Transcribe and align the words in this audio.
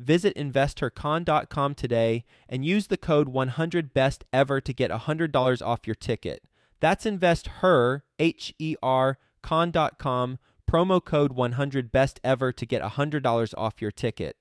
visit 0.00 0.34
investhercon.com 0.36 1.74
today 1.74 2.24
and 2.48 2.64
use 2.64 2.88
the 2.88 2.96
code 2.96 3.32
100BESTEVER 3.32 4.64
to 4.64 4.72
get 4.72 4.90
$100 4.90 5.62
off 5.66 5.86
your 5.86 5.94
ticket. 5.94 6.42
That's 6.80 7.06
investher, 7.06 8.04
H 8.18 8.54
E 8.58 8.74
R, 8.82 9.18
con.com 9.42 10.38
promo 10.70 11.04
code 11.04 11.32
100 11.32 11.90
best 11.90 12.20
ever 12.22 12.52
to 12.52 12.64
get 12.64 12.82
$100 12.82 13.54
off 13.58 13.82
your 13.82 13.90
ticket. 13.90 14.36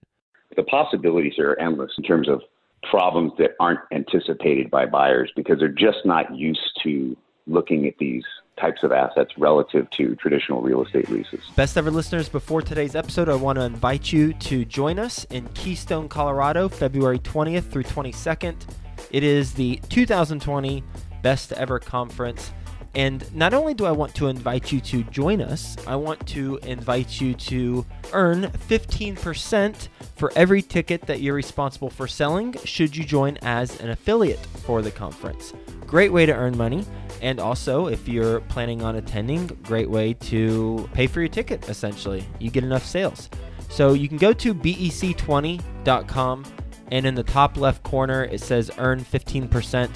The 0.55 0.63
possibilities 0.63 1.39
are 1.39 1.59
endless 1.59 1.91
in 1.97 2.03
terms 2.03 2.29
of 2.29 2.41
problems 2.89 3.33
that 3.39 3.51
aren't 3.59 3.79
anticipated 3.91 4.69
by 4.69 4.85
buyers 4.85 5.31
because 5.35 5.59
they're 5.59 5.67
just 5.69 6.05
not 6.05 6.33
used 6.35 6.79
to 6.83 7.17
looking 7.49 7.87
at 7.87 7.97
these 7.97 8.23
types 8.59 8.83
of 8.83 8.91
assets 8.91 9.31
relative 9.37 9.89
to 9.91 10.15
traditional 10.15 10.61
real 10.61 10.83
estate 10.83 11.09
leases. 11.09 11.41
Best 11.55 11.77
ever 11.77 11.91
listeners, 11.91 12.29
before 12.29 12.61
today's 12.61 12.95
episode, 12.95 13.29
I 13.29 13.35
want 13.35 13.57
to 13.57 13.63
invite 13.63 14.11
you 14.11 14.33
to 14.33 14.65
join 14.65 14.99
us 14.99 15.25
in 15.25 15.47
Keystone, 15.49 16.09
Colorado, 16.09 16.67
February 16.67 17.19
20th 17.19 17.71
through 17.71 17.83
22nd. 17.83 18.55
It 19.11 19.23
is 19.23 19.53
the 19.53 19.79
2020 19.89 20.83
Best 21.21 21.53
Ever 21.53 21.79
Conference. 21.79 22.51
And 22.95 23.33
not 23.35 23.53
only 23.53 23.73
do 23.73 23.85
I 23.85 23.91
want 23.91 24.15
to 24.15 24.27
invite 24.27 24.71
you 24.71 24.81
to 24.81 25.03
join 25.03 25.41
us, 25.41 25.77
I 25.85 25.95
want 25.95 26.25
to 26.29 26.57
invite 26.63 27.21
you 27.21 27.35
to 27.35 27.85
earn 28.13 28.43
15% 28.43 29.87
for 30.15 30.31
every 30.35 30.61
ticket 30.61 31.03
that 31.03 31.21
you're 31.21 31.35
responsible 31.35 31.91
for 31.91 32.07
selling 32.07 32.55
should 32.65 32.97
you 32.97 33.03
join 33.03 33.37
as 33.43 33.79
an 33.79 33.91
affiliate 33.91 34.43
for 34.65 34.81
the 34.81 34.91
conference. 34.91 35.53
Great 35.89 36.13
way 36.13 36.27
to 36.27 36.33
earn 36.33 36.55
money. 36.55 36.85
And 37.19 37.39
also, 37.39 37.87
if 37.87 38.07
you're 38.07 38.41
planning 38.41 38.83
on 38.83 38.97
attending, 38.97 39.47
great 39.63 39.89
way 39.89 40.13
to 40.13 40.87
pay 40.93 41.07
for 41.07 41.19
your 41.19 41.29
ticket, 41.29 41.67
essentially. 41.67 42.23
You 42.37 42.51
get 42.51 42.63
enough 42.63 42.85
sales. 42.85 43.27
So 43.69 43.93
you 43.93 44.07
can 44.07 44.17
go 44.17 44.31
to 44.33 44.53
bec20.com, 44.53 46.45
and 46.91 47.05
in 47.07 47.15
the 47.15 47.23
top 47.23 47.57
left 47.57 47.81
corner, 47.81 48.23
it 48.25 48.39
says 48.39 48.69
earn 48.77 48.99
15% 49.03 49.89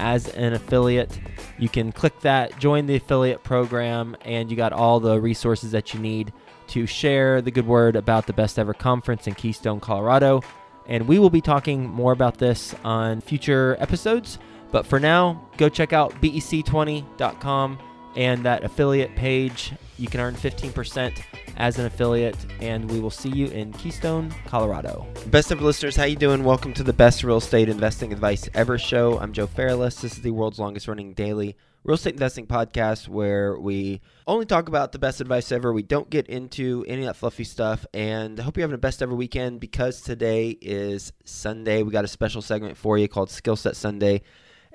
as 0.00 0.28
an 0.30 0.54
affiliate. 0.54 1.16
You 1.58 1.68
can 1.68 1.92
click 1.92 2.18
that, 2.22 2.58
join 2.58 2.86
the 2.86 2.96
affiliate 2.96 3.44
program, 3.44 4.16
and 4.22 4.50
you 4.50 4.56
got 4.56 4.72
all 4.72 4.98
the 4.98 5.20
resources 5.20 5.70
that 5.70 5.94
you 5.94 6.00
need 6.00 6.32
to 6.68 6.86
share 6.86 7.40
the 7.40 7.52
good 7.52 7.68
word 7.68 7.94
about 7.94 8.26
the 8.26 8.32
best 8.32 8.58
ever 8.58 8.74
conference 8.74 9.28
in 9.28 9.34
Keystone, 9.34 9.78
Colorado. 9.78 10.42
And 10.86 11.06
we 11.06 11.20
will 11.20 11.30
be 11.30 11.40
talking 11.40 11.88
more 11.88 12.10
about 12.10 12.38
this 12.38 12.74
on 12.84 13.20
future 13.20 13.76
episodes. 13.78 14.40
But 14.70 14.86
for 14.86 15.00
now, 15.00 15.48
go 15.56 15.68
check 15.68 15.92
out 15.92 16.12
bec20.com 16.22 17.78
and 18.16 18.44
that 18.44 18.64
affiliate 18.64 19.14
page. 19.14 19.72
You 19.98 20.08
can 20.08 20.20
earn 20.20 20.34
15% 20.34 21.22
as 21.56 21.78
an 21.78 21.86
affiliate, 21.86 22.36
and 22.60 22.90
we 22.90 23.00
will 23.00 23.10
see 23.10 23.30
you 23.30 23.46
in 23.46 23.72
Keystone, 23.72 24.34
Colorado. 24.46 25.06
Best 25.26 25.50
of 25.50 25.62
listeners, 25.62 25.96
how 25.96 26.04
you 26.04 26.16
doing? 26.16 26.44
Welcome 26.44 26.74
to 26.74 26.82
the 26.82 26.92
best 26.92 27.24
real 27.24 27.38
estate 27.38 27.68
investing 27.68 28.12
advice 28.12 28.48
ever 28.54 28.76
show. 28.78 29.18
I'm 29.18 29.32
Joe 29.32 29.46
Fairless. 29.46 30.00
This 30.00 30.16
is 30.16 30.22
the 30.22 30.32
world's 30.32 30.58
longest 30.58 30.88
running 30.88 31.14
daily 31.14 31.56
real 31.86 31.94
estate 31.94 32.14
investing 32.14 32.48
podcast 32.48 33.06
where 33.06 33.56
we 33.56 34.00
only 34.26 34.44
talk 34.44 34.66
about 34.66 34.90
the 34.90 34.98
best 34.98 35.20
advice 35.20 35.52
ever. 35.52 35.72
We 35.72 35.84
don't 35.84 36.10
get 36.10 36.26
into 36.26 36.84
any 36.88 37.02
of 37.02 37.06
that 37.06 37.14
fluffy 37.14 37.44
stuff. 37.44 37.86
And 37.94 38.40
I 38.40 38.42
hope 38.42 38.56
you're 38.56 38.64
having 38.64 38.74
a 38.74 38.78
best 38.78 39.02
ever 39.02 39.14
weekend 39.14 39.60
because 39.60 40.00
today 40.00 40.50
is 40.60 41.12
Sunday. 41.24 41.84
We 41.84 41.92
got 41.92 42.04
a 42.04 42.08
special 42.08 42.42
segment 42.42 42.76
for 42.76 42.98
you 42.98 43.06
called 43.06 43.30
Skill 43.30 43.54
Set 43.54 43.76
Sunday. 43.76 44.22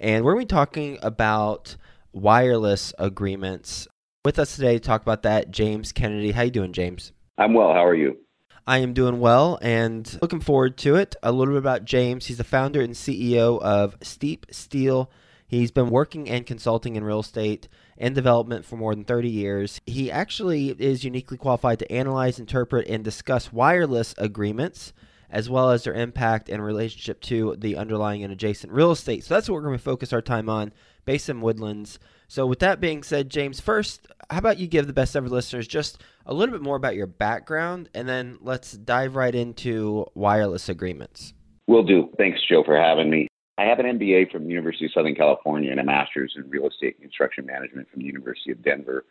And 0.01 0.25
we're 0.25 0.33
going 0.33 0.47
to 0.47 0.51
be 0.51 0.57
talking 0.57 0.97
about 1.03 1.75
wireless 2.11 2.91
agreements. 2.97 3.87
With 4.25 4.39
us 4.39 4.55
today 4.55 4.73
to 4.73 4.79
talk 4.79 5.03
about 5.03 5.21
that, 5.21 5.51
James 5.51 5.91
Kennedy. 5.91 6.31
How 6.31 6.41
you 6.41 6.49
doing, 6.49 6.73
James? 6.73 7.11
I'm 7.37 7.53
well. 7.53 7.71
How 7.71 7.85
are 7.85 7.93
you? 7.93 8.17
I 8.65 8.79
am 8.79 8.93
doing 8.93 9.19
well 9.19 9.59
and 9.61 10.17
looking 10.19 10.39
forward 10.39 10.75
to 10.79 10.95
it. 10.95 11.15
A 11.21 11.31
little 11.31 11.53
bit 11.53 11.59
about 11.59 11.85
James. 11.85 12.25
He's 12.25 12.39
the 12.39 12.43
founder 12.43 12.81
and 12.81 12.95
CEO 12.95 13.61
of 13.61 13.95
Steep 14.01 14.47
Steel. 14.49 15.11
He's 15.45 15.69
been 15.69 15.91
working 15.91 16.27
and 16.27 16.47
consulting 16.47 16.95
in 16.95 17.03
real 17.03 17.19
estate 17.19 17.67
and 17.95 18.15
development 18.15 18.65
for 18.65 18.77
more 18.77 18.95
than 18.95 19.03
30 19.03 19.29
years. 19.29 19.81
He 19.85 20.09
actually 20.09 20.69
is 20.69 21.03
uniquely 21.03 21.37
qualified 21.37 21.77
to 21.77 21.91
analyze, 21.91 22.39
interpret, 22.39 22.87
and 22.87 23.03
discuss 23.03 23.53
wireless 23.53 24.15
agreements 24.17 24.93
as 25.31 25.49
well 25.49 25.71
as 25.71 25.83
their 25.83 25.93
impact 25.93 26.49
and 26.49 26.63
relationship 26.63 27.21
to 27.21 27.55
the 27.57 27.77
underlying 27.77 28.23
and 28.23 28.31
adjacent 28.31 28.71
real 28.71 28.91
estate. 28.91 29.23
So 29.23 29.33
that's 29.33 29.49
what 29.49 29.55
we're 29.55 29.63
going 29.63 29.77
to 29.77 29.83
focus 29.83 30.13
our 30.13 30.21
time 30.21 30.49
on, 30.49 30.73
Basin 31.05 31.41
Woodlands. 31.41 31.97
So, 32.27 32.45
with 32.45 32.59
that 32.59 32.79
being 32.79 33.03
said, 33.03 33.29
James, 33.29 33.59
first, 33.59 34.07
how 34.29 34.37
about 34.37 34.57
you 34.57 34.67
give 34.67 34.87
the 34.87 34.93
best 34.93 35.15
ever 35.15 35.27
listeners 35.27 35.67
just 35.67 36.01
a 36.25 36.33
little 36.33 36.53
bit 36.53 36.61
more 36.61 36.77
about 36.77 36.95
your 36.95 37.07
background, 37.07 37.89
and 37.93 38.07
then 38.07 38.37
let's 38.39 38.71
dive 38.71 39.15
right 39.17 39.35
into 39.35 40.05
wireless 40.13 40.69
agreements. 40.69 41.33
Will 41.67 41.83
do. 41.83 42.09
Thanks, 42.17 42.39
Joe, 42.47 42.63
for 42.63 42.77
having 42.77 43.09
me. 43.09 43.27
I 43.57 43.65
have 43.65 43.79
an 43.79 43.85
MBA 43.99 44.31
from 44.31 44.45
the 44.45 44.49
University 44.49 44.85
of 44.85 44.91
Southern 44.93 45.13
California 45.13 45.71
and 45.71 45.79
a 45.79 45.83
master's 45.83 46.33
in 46.37 46.49
real 46.49 46.67
estate 46.67 46.95
and 46.95 47.03
construction 47.03 47.45
management 47.45 47.89
from 47.91 47.99
the 47.99 48.05
University 48.05 48.51
of 48.51 48.63
Denver. 48.63 49.03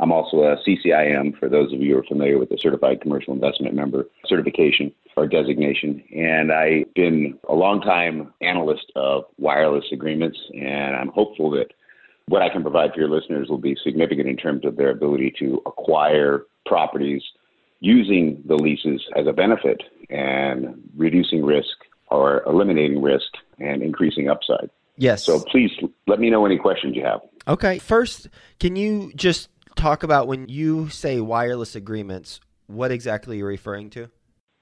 I'm 0.00 0.10
also 0.10 0.38
a 0.38 0.56
CCIM, 0.66 1.38
for 1.38 1.48
those 1.48 1.72
of 1.72 1.80
you 1.80 1.92
who 1.92 2.00
are 2.00 2.04
familiar 2.04 2.38
with 2.38 2.48
the 2.48 2.58
Certified 2.58 3.00
Commercial 3.00 3.34
Investment 3.34 3.74
Member 3.74 4.08
certification 4.26 4.92
or 5.16 5.26
designation. 5.26 6.02
And 6.14 6.52
I've 6.52 6.92
been 6.94 7.38
a 7.48 7.54
long 7.54 7.80
time 7.80 8.32
analyst 8.40 8.90
of 8.96 9.24
wireless 9.38 9.84
agreements, 9.92 10.38
and 10.54 10.96
I'm 10.96 11.08
hopeful 11.08 11.50
that 11.52 11.68
what 12.26 12.42
I 12.42 12.48
can 12.48 12.62
provide 12.62 12.92
for 12.94 13.00
your 13.00 13.10
listeners 13.10 13.48
will 13.48 13.58
be 13.58 13.76
significant 13.82 14.28
in 14.28 14.36
terms 14.36 14.64
of 14.64 14.76
their 14.76 14.90
ability 14.90 15.34
to 15.40 15.60
acquire 15.66 16.44
properties 16.66 17.22
using 17.80 18.42
the 18.46 18.54
leases 18.54 19.02
as 19.16 19.26
a 19.26 19.32
benefit 19.32 19.82
and 20.08 20.80
reducing 20.96 21.44
risk 21.44 21.76
or 22.10 22.42
eliminating 22.46 23.02
risk 23.02 23.26
and 23.58 23.82
increasing 23.82 24.28
upside. 24.28 24.70
Yes. 24.96 25.24
So 25.24 25.40
please 25.40 25.70
let 26.06 26.20
me 26.20 26.30
know 26.30 26.46
any 26.46 26.58
questions 26.58 26.94
you 26.94 27.04
have. 27.04 27.20
Okay. 27.48 27.78
First, 27.78 28.28
can 28.60 28.76
you 28.76 29.12
just 29.16 29.48
talk 29.74 30.02
about 30.02 30.28
when 30.28 30.48
you 30.48 30.88
say 30.90 31.20
wireless 31.20 31.74
agreements, 31.74 32.40
what 32.66 32.92
exactly 32.92 33.38
you're 33.38 33.48
referring 33.48 33.90
to? 33.90 34.10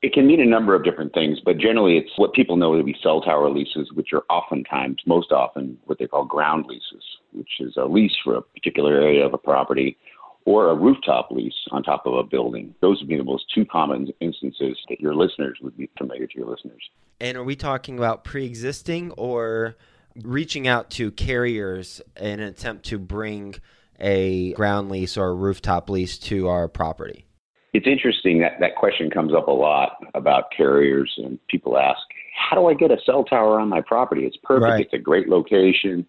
It 0.02 0.14
can 0.14 0.26
mean 0.26 0.40
a 0.40 0.46
number 0.46 0.74
of 0.74 0.82
different 0.82 1.12
things, 1.12 1.38
but 1.44 1.58
generally 1.58 1.98
it's 1.98 2.10
what 2.16 2.32
people 2.32 2.56
know 2.56 2.76
to 2.76 2.82
be 2.82 2.96
cell 3.02 3.20
tower 3.20 3.50
leases, 3.50 3.92
which 3.92 4.14
are 4.14 4.22
oftentimes, 4.30 4.96
most 5.06 5.30
often, 5.30 5.76
what 5.84 5.98
they 5.98 6.06
call 6.06 6.24
ground 6.24 6.64
leases, 6.66 7.04
which 7.32 7.50
is 7.60 7.76
a 7.76 7.84
lease 7.84 8.16
for 8.24 8.36
a 8.36 8.42
particular 8.42 8.94
area 8.94 9.26
of 9.26 9.34
a 9.34 9.38
property 9.38 9.98
or 10.46 10.70
a 10.70 10.74
rooftop 10.74 11.30
lease 11.30 11.52
on 11.70 11.82
top 11.82 12.06
of 12.06 12.14
a 12.14 12.22
building. 12.22 12.74
Those 12.80 12.98
would 13.00 13.08
be 13.08 13.16
the 13.16 13.24
most 13.24 13.44
two 13.54 13.66
common 13.66 14.08
instances 14.20 14.78
that 14.88 15.00
your 15.00 15.14
listeners 15.14 15.58
would 15.60 15.76
be 15.76 15.90
familiar 15.98 16.26
to 16.26 16.38
your 16.38 16.48
listeners. 16.48 16.88
And 17.20 17.36
are 17.36 17.44
we 17.44 17.54
talking 17.54 17.98
about 17.98 18.24
pre 18.24 18.46
existing 18.46 19.10
or 19.12 19.76
reaching 20.16 20.66
out 20.66 20.88
to 20.92 21.10
carriers 21.10 22.00
in 22.16 22.40
an 22.40 22.48
attempt 22.48 22.86
to 22.86 22.98
bring 22.98 23.56
a 23.98 24.54
ground 24.54 24.90
lease 24.90 25.18
or 25.18 25.28
a 25.28 25.34
rooftop 25.34 25.90
lease 25.90 26.16
to 26.18 26.48
our 26.48 26.68
property? 26.68 27.26
It's 27.72 27.86
interesting 27.86 28.40
that 28.40 28.58
that 28.60 28.76
question 28.76 29.10
comes 29.10 29.32
up 29.32 29.48
a 29.48 29.52
lot 29.52 30.04
about 30.14 30.50
carriers, 30.56 31.12
and 31.18 31.38
people 31.48 31.78
ask, 31.78 32.00
How 32.36 32.56
do 32.56 32.66
I 32.66 32.74
get 32.74 32.90
a 32.90 32.98
cell 33.06 33.24
tower 33.24 33.60
on 33.60 33.68
my 33.68 33.80
property? 33.80 34.24
It's 34.24 34.36
perfect, 34.42 34.70
right. 34.70 34.80
it's 34.80 34.92
a 34.92 34.98
great 34.98 35.28
location. 35.28 36.06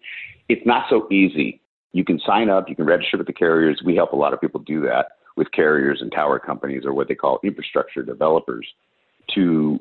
It's 0.48 0.66
not 0.66 0.86
so 0.90 1.06
easy. 1.10 1.60
You 1.92 2.04
can 2.04 2.18
sign 2.26 2.48
up, 2.48 2.68
you 2.68 2.76
can 2.76 2.86
register 2.86 3.18
with 3.18 3.26
the 3.26 3.32
carriers. 3.32 3.80
We 3.84 3.94
help 3.94 4.12
a 4.12 4.16
lot 4.16 4.32
of 4.32 4.40
people 4.40 4.60
do 4.60 4.80
that 4.82 5.12
with 5.36 5.50
carriers 5.52 6.00
and 6.00 6.10
tower 6.10 6.38
companies 6.38 6.84
or 6.84 6.92
what 6.92 7.08
they 7.08 7.14
call 7.14 7.38
infrastructure 7.42 8.02
developers 8.02 8.66
to 9.34 9.78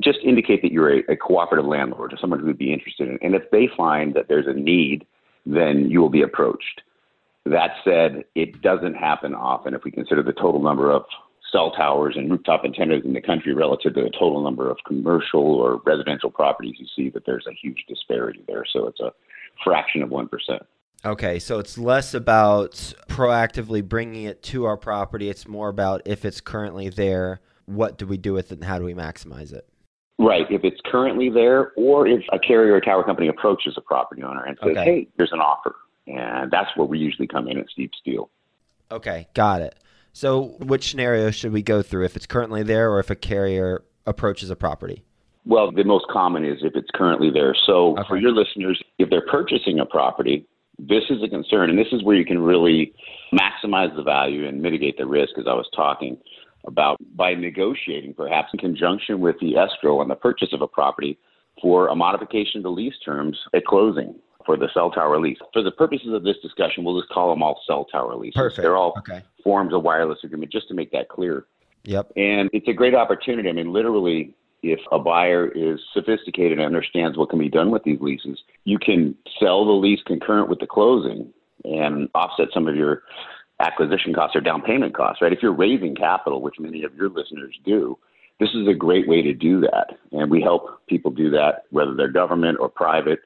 just 0.00 0.18
indicate 0.24 0.62
that 0.62 0.72
you're 0.72 0.98
a, 0.98 1.02
a 1.10 1.16
cooperative 1.16 1.66
landlord 1.66 2.12
or 2.12 2.16
someone 2.20 2.40
who 2.40 2.46
would 2.46 2.58
be 2.58 2.72
interested 2.72 3.08
in. 3.08 3.18
And 3.22 3.34
if 3.34 3.50
they 3.50 3.68
find 3.76 4.14
that 4.14 4.28
there's 4.28 4.46
a 4.46 4.52
need, 4.52 5.06
then 5.46 5.90
you 5.90 6.00
will 6.00 6.08
be 6.08 6.22
approached. 6.22 6.82
That 7.46 7.72
said, 7.84 8.24
it 8.34 8.62
doesn't 8.62 8.94
happen 8.94 9.34
often 9.34 9.74
if 9.74 9.84
we 9.84 9.90
consider 9.90 10.22
the 10.22 10.32
total 10.32 10.62
number 10.62 10.90
of 10.90 11.04
cell 11.52 11.72
towers 11.72 12.16
and 12.16 12.30
rooftop 12.30 12.62
antennas 12.64 13.04
in 13.04 13.12
the 13.12 13.20
country 13.20 13.52
relative 13.54 13.94
to 13.94 14.02
the 14.02 14.10
total 14.10 14.42
number 14.42 14.70
of 14.70 14.78
commercial 14.86 15.42
or 15.42 15.80
residential 15.84 16.30
properties. 16.30 16.74
You 16.78 16.86
see 16.96 17.10
that 17.10 17.26
there's 17.26 17.46
a 17.46 17.52
huge 17.52 17.84
disparity 17.88 18.42
there. 18.48 18.64
So 18.72 18.88
it's 18.88 19.00
a 19.00 19.12
fraction 19.62 20.02
of 20.02 20.08
1%. 20.08 20.28
Okay, 21.04 21.38
so 21.38 21.58
it's 21.58 21.76
less 21.76 22.14
about 22.14 22.72
proactively 23.08 23.86
bringing 23.86 24.24
it 24.24 24.42
to 24.44 24.64
our 24.64 24.78
property. 24.78 25.28
It's 25.28 25.46
more 25.46 25.68
about 25.68 26.02
if 26.06 26.24
it's 26.24 26.40
currently 26.40 26.88
there, 26.88 27.40
what 27.66 27.98
do 27.98 28.06
we 28.06 28.16
do 28.16 28.32
with 28.32 28.52
it 28.52 28.56
and 28.56 28.64
how 28.64 28.78
do 28.78 28.84
we 28.84 28.94
maximize 28.94 29.52
it? 29.52 29.68
Right. 30.18 30.46
If 30.50 30.64
it's 30.64 30.80
currently 30.86 31.28
there, 31.28 31.72
or 31.76 32.06
if 32.06 32.22
a 32.32 32.38
carrier 32.38 32.74
or 32.74 32.80
tower 32.80 33.04
company 33.04 33.28
approaches 33.28 33.74
a 33.76 33.80
property 33.80 34.22
owner 34.22 34.44
and 34.44 34.56
says, 34.62 34.70
okay. 34.70 34.84
hey, 34.84 35.08
there's 35.18 35.32
an 35.32 35.40
offer. 35.40 35.74
And 36.06 36.50
that's 36.50 36.70
where 36.76 36.86
we 36.86 36.98
usually 36.98 37.26
come 37.26 37.48
in 37.48 37.58
at 37.58 37.68
Steep 37.70 37.92
Steel. 38.00 38.30
Okay, 38.90 39.28
got 39.34 39.62
it. 39.62 39.74
So, 40.12 40.56
which 40.60 40.90
scenario 40.90 41.30
should 41.30 41.52
we 41.52 41.62
go 41.62 41.82
through 41.82 42.04
if 42.04 42.14
it's 42.14 42.26
currently 42.26 42.62
there 42.62 42.90
or 42.90 43.00
if 43.00 43.10
a 43.10 43.16
carrier 43.16 43.82
approaches 44.06 44.50
a 44.50 44.56
property? 44.56 45.02
Well, 45.46 45.72
the 45.72 45.84
most 45.84 46.06
common 46.08 46.44
is 46.44 46.58
if 46.62 46.76
it's 46.76 46.90
currently 46.94 47.30
there. 47.30 47.54
So, 47.66 47.98
okay. 47.98 48.02
for 48.08 48.16
your 48.16 48.30
listeners, 48.30 48.80
if 48.98 49.10
they're 49.10 49.26
purchasing 49.28 49.80
a 49.80 49.86
property, 49.86 50.46
this 50.78 51.04
is 51.10 51.22
a 51.22 51.28
concern, 51.28 51.70
and 51.70 51.78
this 51.78 51.88
is 51.92 52.02
where 52.04 52.16
you 52.16 52.24
can 52.24 52.38
really 52.38 52.94
maximize 53.32 53.94
the 53.96 54.02
value 54.02 54.46
and 54.46 54.62
mitigate 54.62 54.96
the 54.98 55.06
risk, 55.06 55.32
as 55.38 55.46
I 55.48 55.54
was 55.54 55.68
talking 55.74 56.16
about, 56.66 56.96
by 57.16 57.34
negotiating 57.34 58.14
perhaps 58.14 58.48
in 58.52 58.58
conjunction 58.58 59.20
with 59.20 59.36
the 59.40 59.56
escrow 59.56 60.00
on 60.00 60.08
the 60.08 60.14
purchase 60.14 60.52
of 60.52 60.62
a 60.62 60.68
property 60.68 61.18
for 61.60 61.88
a 61.88 61.94
modification 61.94 62.62
the 62.62 62.70
lease 62.70 62.94
terms 63.04 63.38
at 63.54 63.64
closing 63.64 64.14
for 64.44 64.56
the 64.56 64.68
cell 64.72 64.90
tower 64.90 65.20
lease. 65.20 65.38
For 65.52 65.62
the 65.62 65.70
purposes 65.70 66.12
of 66.12 66.22
this 66.22 66.36
discussion, 66.42 66.84
we'll 66.84 67.00
just 67.00 67.12
call 67.12 67.30
them 67.30 67.42
all 67.42 67.60
cell 67.66 67.84
tower 67.84 68.14
leases. 68.16 68.34
Perfect. 68.36 68.62
They're 68.62 68.76
all 68.76 68.94
okay. 68.98 69.22
forms 69.42 69.72
of 69.72 69.82
wireless 69.82 70.18
agreement, 70.22 70.52
just 70.52 70.68
to 70.68 70.74
make 70.74 70.92
that 70.92 71.08
clear. 71.08 71.46
Yep. 71.84 72.12
And 72.16 72.50
it's 72.52 72.68
a 72.68 72.72
great 72.72 72.94
opportunity. 72.94 73.48
I 73.48 73.52
mean, 73.52 73.72
literally, 73.72 74.34
if 74.62 74.80
a 74.90 74.98
buyer 74.98 75.48
is 75.48 75.80
sophisticated 75.92 76.58
and 76.58 76.66
understands 76.66 77.18
what 77.18 77.28
can 77.28 77.38
be 77.38 77.50
done 77.50 77.70
with 77.70 77.84
these 77.84 78.00
leases, 78.00 78.42
you 78.64 78.78
can 78.78 79.14
sell 79.38 79.64
the 79.64 79.72
lease 79.72 80.00
concurrent 80.06 80.48
with 80.48 80.60
the 80.60 80.66
closing 80.66 81.32
and 81.64 82.08
offset 82.14 82.48
some 82.52 82.66
of 82.66 82.74
your 82.74 83.02
acquisition 83.60 84.14
costs 84.14 84.34
or 84.34 84.40
down 84.40 84.62
payment 84.62 84.94
costs, 84.94 85.22
right? 85.22 85.32
If 85.32 85.42
you're 85.42 85.52
raising 85.52 85.94
capital, 85.94 86.40
which 86.40 86.58
many 86.58 86.82
of 86.82 86.94
your 86.94 87.08
listeners 87.08 87.54
do, 87.64 87.98
this 88.40 88.50
is 88.54 88.66
a 88.66 88.74
great 88.74 89.06
way 89.06 89.22
to 89.22 89.32
do 89.32 89.60
that. 89.60 89.98
And 90.12 90.30
we 90.30 90.40
help 90.40 90.86
people 90.86 91.10
do 91.10 91.30
that, 91.30 91.64
whether 91.70 91.94
they're 91.94 92.08
government 92.08 92.58
or 92.58 92.68
private 92.68 93.20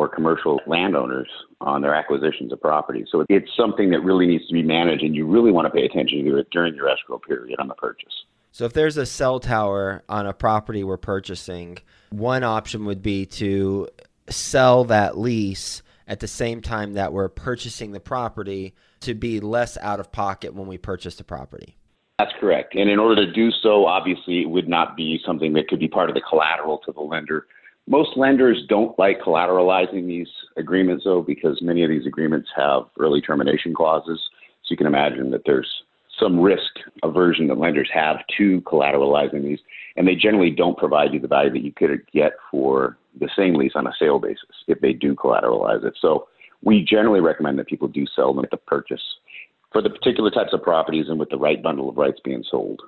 or 0.00 0.08
commercial 0.08 0.62
landowners 0.66 1.28
on 1.60 1.82
their 1.82 1.94
acquisitions 1.94 2.54
of 2.54 2.60
property. 2.62 3.04
So 3.12 3.26
it's 3.28 3.50
something 3.54 3.90
that 3.90 4.00
really 4.00 4.26
needs 4.26 4.46
to 4.48 4.54
be 4.54 4.62
managed, 4.62 5.02
and 5.02 5.14
you 5.14 5.26
really 5.26 5.52
want 5.52 5.66
to 5.66 5.70
pay 5.70 5.84
attention 5.84 6.24
to 6.24 6.38
it 6.38 6.48
during 6.50 6.74
your 6.74 6.88
escrow 6.88 7.18
period 7.18 7.60
on 7.60 7.68
the 7.68 7.74
purchase. 7.74 8.24
So 8.50 8.64
if 8.64 8.72
there's 8.72 8.96
a 8.96 9.04
cell 9.04 9.40
tower 9.40 10.02
on 10.08 10.26
a 10.26 10.32
property 10.32 10.84
we're 10.84 10.96
purchasing, 10.96 11.76
one 12.08 12.44
option 12.44 12.86
would 12.86 13.02
be 13.02 13.26
to 13.26 13.88
sell 14.30 14.84
that 14.84 15.18
lease 15.18 15.82
at 16.08 16.20
the 16.20 16.28
same 16.28 16.62
time 16.62 16.94
that 16.94 17.12
we're 17.12 17.28
purchasing 17.28 17.92
the 17.92 18.00
property 18.00 18.74
to 19.00 19.12
be 19.12 19.38
less 19.38 19.76
out 19.76 20.00
of 20.00 20.10
pocket 20.10 20.54
when 20.54 20.66
we 20.66 20.78
purchase 20.78 21.16
the 21.16 21.24
property. 21.24 21.76
That's 22.18 22.32
correct. 22.40 22.74
And 22.74 22.88
in 22.88 22.98
order 22.98 23.26
to 23.26 23.30
do 23.30 23.50
so, 23.50 23.84
obviously, 23.84 24.40
it 24.40 24.48
would 24.48 24.66
not 24.66 24.96
be 24.96 25.20
something 25.26 25.52
that 25.52 25.68
could 25.68 25.78
be 25.78 25.88
part 25.88 26.08
of 26.08 26.14
the 26.14 26.22
collateral 26.22 26.78
to 26.86 26.92
the 26.92 27.02
lender. 27.02 27.46
Most 27.86 28.16
lenders 28.16 28.64
don't 28.68 28.96
like 28.98 29.20
collateralizing 29.20 30.06
these 30.06 30.28
agreements, 30.56 31.04
though, 31.04 31.22
because 31.22 31.60
many 31.60 31.82
of 31.82 31.90
these 31.90 32.06
agreements 32.06 32.48
have 32.54 32.84
early 32.98 33.20
termination 33.20 33.74
clauses. 33.74 34.20
So 34.62 34.72
you 34.72 34.76
can 34.76 34.86
imagine 34.86 35.30
that 35.32 35.42
there's 35.44 35.68
some 36.18 36.38
risk 36.38 36.78
aversion 37.02 37.48
that 37.48 37.58
lenders 37.58 37.88
have 37.92 38.18
to 38.36 38.60
collateralizing 38.62 39.42
these, 39.42 39.58
and 39.96 40.06
they 40.06 40.14
generally 40.14 40.50
don't 40.50 40.76
provide 40.76 41.12
you 41.12 41.20
the 41.20 41.26
value 41.26 41.50
that 41.50 41.64
you 41.64 41.72
could 41.72 42.00
get 42.12 42.32
for 42.50 42.98
the 43.18 43.30
same 43.36 43.54
lease 43.54 43.72
on 43.74 43.86
a 43.86 43.92
sale 43.98 44.18
basis 44.18 44.44
if 44.68 44.80
they 44.80 44.92
do 44.92 45.14
collateralize 45.14 45.84
it. 45.84 45.94
So 46.00 46.28
we 46.62 46.84
generally 46.84 47.20
recommend 47.20 47.58
that 47.58 47.66
people 47.66 47.88
do 47.88 48.06
sell 48.14 48.32
them 48.32 48.44
at 48.44 48.50
the 48.50 48.56
purchase 48.56 49.02
for 49.72 49.80
the 49.82 49.90
particular 49.90 50.30
types 50.30 50.52
of 50.52 50.62
properties 50.62 51.06
and 51.08 51.18
with 51.18 51.30
the 51.30 51.38
right 51.38 51.62
bundle 51.62 51.88
of 51.88 51.96
rights 51.96 52.20
being 52.22 52.44
sold. 52.48 52.82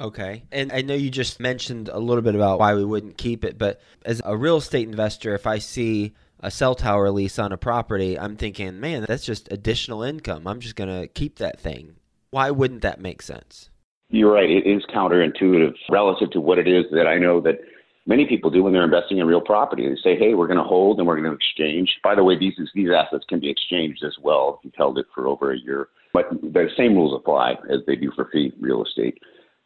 Okay. 0.00 0.44
And 0.50 0.72
I 0.72 0.82
know 0.82 0.94
you 0.94 1.10
just 1.10 1.38
mentioned 1.38 1.88
a 1.88 1.98
little 1.98 2.22
bit 2.22 2.34
about 2.34 2.58
why 2.58 2.74
we 2.74 2.84
wouldn't 2.84 3.16
keep 3.16 3.44
it, 3.44 3.58
but 3.58 3.80
as 4.04 4.20
a 4.24 4.36
real 4.36 4.56
estate 4.56 4.88
investor, 4.88 5.34
if 5.34 5.46
I 5.46 5.58
see 5.58 6.14
a 6.40 6.50
cell 6.50 6.74
tower 6.74 7.10
lease 7.10 7.38
on 7.38 7.52
a 7.52 7.56
property, 7.56 8.18
I'm 8.18 8.36
thinking, 8.36 8.80
man, 8.80 9.04
that's 9.06 9.24
just 9.24 9.50
additional 9.52 10.02
income. 10.02 10.46
I'm 10.46 10.60
just 10.60 10.76
going 10.76 10.90
to 10.90 11.06
keep 11.06 11.38
that 11.38 11.60
thing. 11.60 11.94
Why 12.30 12.50
wouldn't 12.50 12.82
that 12.82 13.00
make 13.00 13.22
sense? 13.22 13.70
You're 14.10 14.32
right. 14.32 14.50
It 14.50 14.66
is 14.66 14.82
counterintuitive 14.94 15.74
relative 15.88 16.30
to 16.32 16.40
what 16.40 16.58
it 16.58 16.68
is 16.68 16.84
that 16.92 17.06
I 17.06 17.18
know 17.18 17.40
that 17.42 17.60
many 18.06 18.26
people 18.26 18.50
do 18.50 18.62
when 18.64 18.72
they're 18.72 18.84
investing 18.84 19.18
in 19.18 19.26
real 19.26 19.40
property. 19.40 19.88
They 19.88 19.96
say, 20.02 20.18
hey, 20.18 20.34
we're 20.34 20.48
going 20.48 20.58
to 20.58 20.64
hold 20.64 20.98
and 20.98 21.06
we're 21.06 21.16
going 21.16 21.30
to 21.30 21.36
exchange. 21.36 21.88
By 22.02 22.14
the 22.14 22.24
way, 22.24 22.36
these, 22.36 22.54
these 22.74 22.90
assets 22.90 23.24
can 23.28 23.40
be 23.40 23.48
exchanged 23.48 24.02
as 24.04 24.16
well 24.20 24.58
if 24.58 24.64
you've 24.64 24.74
held 24.76 24.98
it 24.98 25.06
for 25.14 25.28
over 25.28 25.52
a 25.52 25.58
year. 25.58 25.88
But 26.12 26.30
the 26.30 26.68
same 26.76 26.94
rules 26.94 27.18
apply 27.18 27.52
as 27.70 27.80
they 27.86 27.96
do 27.96 28.12
for 28.14 28.28
fee 28.32 28.52
real 28.60 28.84
estate. 28.84 29.18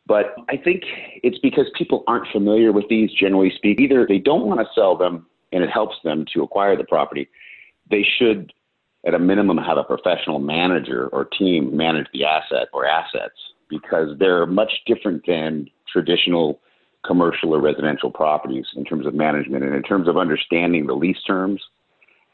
But 0.08 0.34
I 0.48 0.56
think 0.56 0.84
it's 1.22 1.38
because 1.38 1.66
people 1.76 2.02
aren't 2.06 2.26
familiar 2.32 2.72
with 2.72 2.88
these, 2.88 3.12
generally 3.12 3.52
speaking. 3.54 3.84
Either 3.84 4.06
they 4.06 4.18
don't 4.18 4.46
want 4.46 4.58
to 4.58 4.66
sell 4.74 4.96
them 4.96 5.26
and 5.52 5.62
it 5.62 5.70
helps 5.70 5.96
them 6.02 6.24
to 6.32 6.42
acquire 6.42 6.76
the 6.76 6.84
property. 6.84 7.28
They 7.90 8.06
should, 8.18 8.52
at 9.06 9.12
a 9.12 9.18
minimum, 9.18 9.58
have 9.58 9.76
a 9.76 9.84
professional 9.84 10.38
manager 10.38 11.08
or 11.08 11.26
team 11.26 11.76
manage 11.76 12.06
the 12.14 12.24
asset 12.24 12.68
or 12.72 12.86
assets 12.86 13.36
because 13.68 14.16
they're 14.18 14.46
much 14.46 14.72
different 14.86 15.26
than 15.26 15.68
traditional 15.92 16.60
commercial 17.06 17.54
or 17.54 17.60
residential 17.60 18.10
properties 18.10 18.66
in 18.76 18.84
terms 18.84 19.06
of 19.06 19.14
management 19.14 19.62
and 19.62 19.74
in 19.74 19.82
terms 19.82 20.08
of 20.08 20.16
understanding 20.16 20.86
the 20.86 20.94
lease 20.94 21.22
terms 21.26 21.62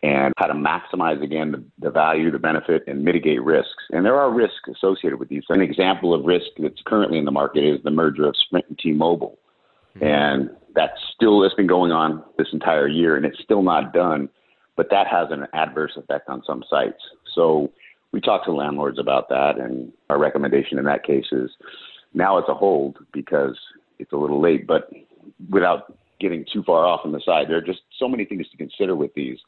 and 0.04 0.34
how 0.36 0.46
to 0.46 0.52
maximize 0.52 1.22
again 1.22 1.50
the, 1.50 1.64
the, 1.78 1.90
value, 1.90 2.30
the 2.30 2.38
benefit, 2.38 2.84
and 2.86 3.02
mitigate 3.02 3.42
risks. 3.42 3.82
And 3.90 4.04
there 4.04 4.16
are 4.20 4.30
risks 4.30 4.68
associated 4.70 5.18
with 5.18 5.30
these. 5.30 5.42
An 5.48 5.62
example 5.62 6.12
of 6.12 6.26
risk 6.26 6.44
that's 6.58 6.82
currently 6.84 7.16
in 7.18 7.24
the 7.24 7.30
market 7.30 7.64
is 7.64 7.82
the 7.82 7.90
merger 7.90 8.26
of 8.26 8.36
Sprint 8.36 8.66
and 8.68 8.78
T-Mobile, 8.78 9.38
mm-hmm. 9.96 10.04
and 10.04 10.50
that's 10.74 11.00
still 11.14 11.42
has 11.42 11.54
been 11.54 11.66
going 11.66 11.90
on 11.90 12.22
this 12.36 12.48
entire 12.52 12.86
year, 12.86 13.16
and 13.16 13.24
it's 13.24 13.40
still 13.42 13.62
not 13.62 13.94
done. 13.94 14.28
But 14.76 14.90
that 14.90 15.06
has 15.06 15.28
an 15.30 15.46
adverse 15.54 15.92
effect 15.96 16.28
on 16.28 16.42
some 16.46 16.62
sites. 16.68 17.00
So 17.34 17.72
we 18.12 18.20
talk 18.20 18.44
to 18.44 18.52
landlords 18.52 18.98
about 18.98 19.30
that, 19.30 19.58
and 19.58 19.90
our 20.10 20.18
recommendation 20.18 20.78
in 20.78 20.84
that 20.84 21.04
case 21.04 21.26
is 21.32 21.50
now 22.12 22.36
it's 22.36 22.48
a 22.50 22.54
hold 22.54 22.98
because 23.12 23.56
it's 23.98 24.12
a 24.12 24.16
little 24.16 24.42
late. 24.42 24.66
But 24.66 24.90
without 25.48 25.96
getting 26.20 26.44
too 26.52 26.62
far 26.64 26.84
off 26.84 27.00
on 27.04 27.12
the 27.12 27.22
side, 27.24 27.46
there 27.48 27.56
are 27.56 27.62
just 27.62 27.80
so 27.98 28.06
many 28.06 28.26
things 28.26 28.46
to 28.50 28.56
consider 28.58 28.94
with 28.96 29.14
these 29.14 29.38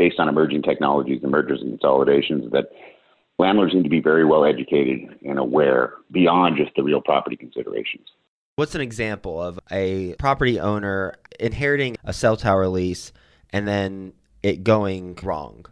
based 0.00 0.18
on 0.18 0.30
emerging 0.30 0.62
technologies 0.62 1.20
and 1.22 1.30
mergers 1.30 1.60
and 1.60 1.72
consolidations 1.72 2.50
that 2.52 2.70
landlords 3.38 3.74
need 3.74 3.82
to 3.82 3.90
be 3.90 4.00
very 4.00 4.24
well 4.24 4.46
educated 4.46 5.14
and 5.22 5.38
aware 5.38 5.92
beyond 6.10 6.56
just 6.56 6.70
the 6.74 6.82
real 6.82 7.02
property 7.02 7.36
considerations. 7.36 8.06
What's 8.56 8.74
an 8.74 8.80
example 8.80 9.42
of 9.42 9.60
a 9.70 10.14
property 10.14 10.58
owner 10.58 11.16
inheriting 11.38 11.98
a 12.02 12.14
cell 12.14 12.38
tower 12.38 12.66
lease 12.66 13.12
and 13.50 13.68
then 13.68 14.14
it 14.42 14.64
going 14.64 15.18
wrong? 15.22 15.66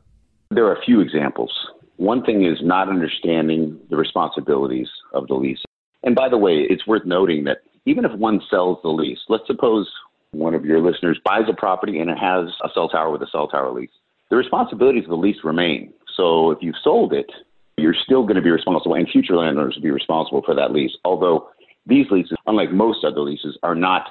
There 0.50 0.66
are 0.66 0.74
a 0.74 0.84
few 0.84 1.00
examples. 1.00 1.50
One 1.96 2.22
thing 2.22 2.44
is 2.44 2.58
not 2.60 2.90
understanding 2.90 3.80
the 3.88 3.96
responsibilities 3.96 4.88
of 5.14 5.26
the 5.28 5.36
lease. 5.36 5.62
And 6.02 6.14
by 6.14 6.28
the 6.28 6.36
way, 6.36 6.66
it's 6.68 6.86
worth 6.86 7.06
noting 7.06 7.44
that 7.44 7.62
even 7.86 8.04
if 8.04 8.12
one 8.12 8.42
sells 8.50 8.76
the 8.82 8.90
lease, 8.90 9.20
let's 9.30 9.46
suppose 9.46 9.90
one 10.32 10.52
of 10.52 10.66
your 10.66 10.82
listeners 10.82 11.18
buys 11.24 11.48
a 11.48 11.54
property 11.54 11.98
and 11.98 12.10
it 12.10 12.18
has 12.18 12.50
a 12.62 12.68
cell 12.74 12.90
tower 12.90 13.10
with 13.10 13.22
a 13.22 13.28
cell 13.32 13.48
tower 13.48 13.72
lease 13.72 13.88
the 14.30 14.36
responsibilities 14.36 15.04
of 15.04 15.10
the 15.10 15.16
lease 15.16 15.38
remain. 15.44 15.92
So 16.16 16.50
if 16.50 16.58
you've 16.60 16.74
sold 16.82 17.12
it, 17.12 17.30
you're 17.76 17.94
still 17.94 18.22
going 18.22 18.36
to 18.36 18.42
be 18.42 18.50
responsible, 18.50 18.94
and 18.94 19.08
future 19.08 19.36
landowners 19.36 19.74
will 19.76 19.82
be 19.82 19.90
responsible 19.90 20.42
for 20.44 20.54
that 20.54 20.72
lease. 20.72 20.92
Although 21.04 21.48
these 21.86 22.06
leases, 22.10 22.36
unlike 22.46 22.72
most 22.72 23.04
other 23.04 23.20
leases, 23.20 23.56
are 23.62 23.74
not 23.74 24.10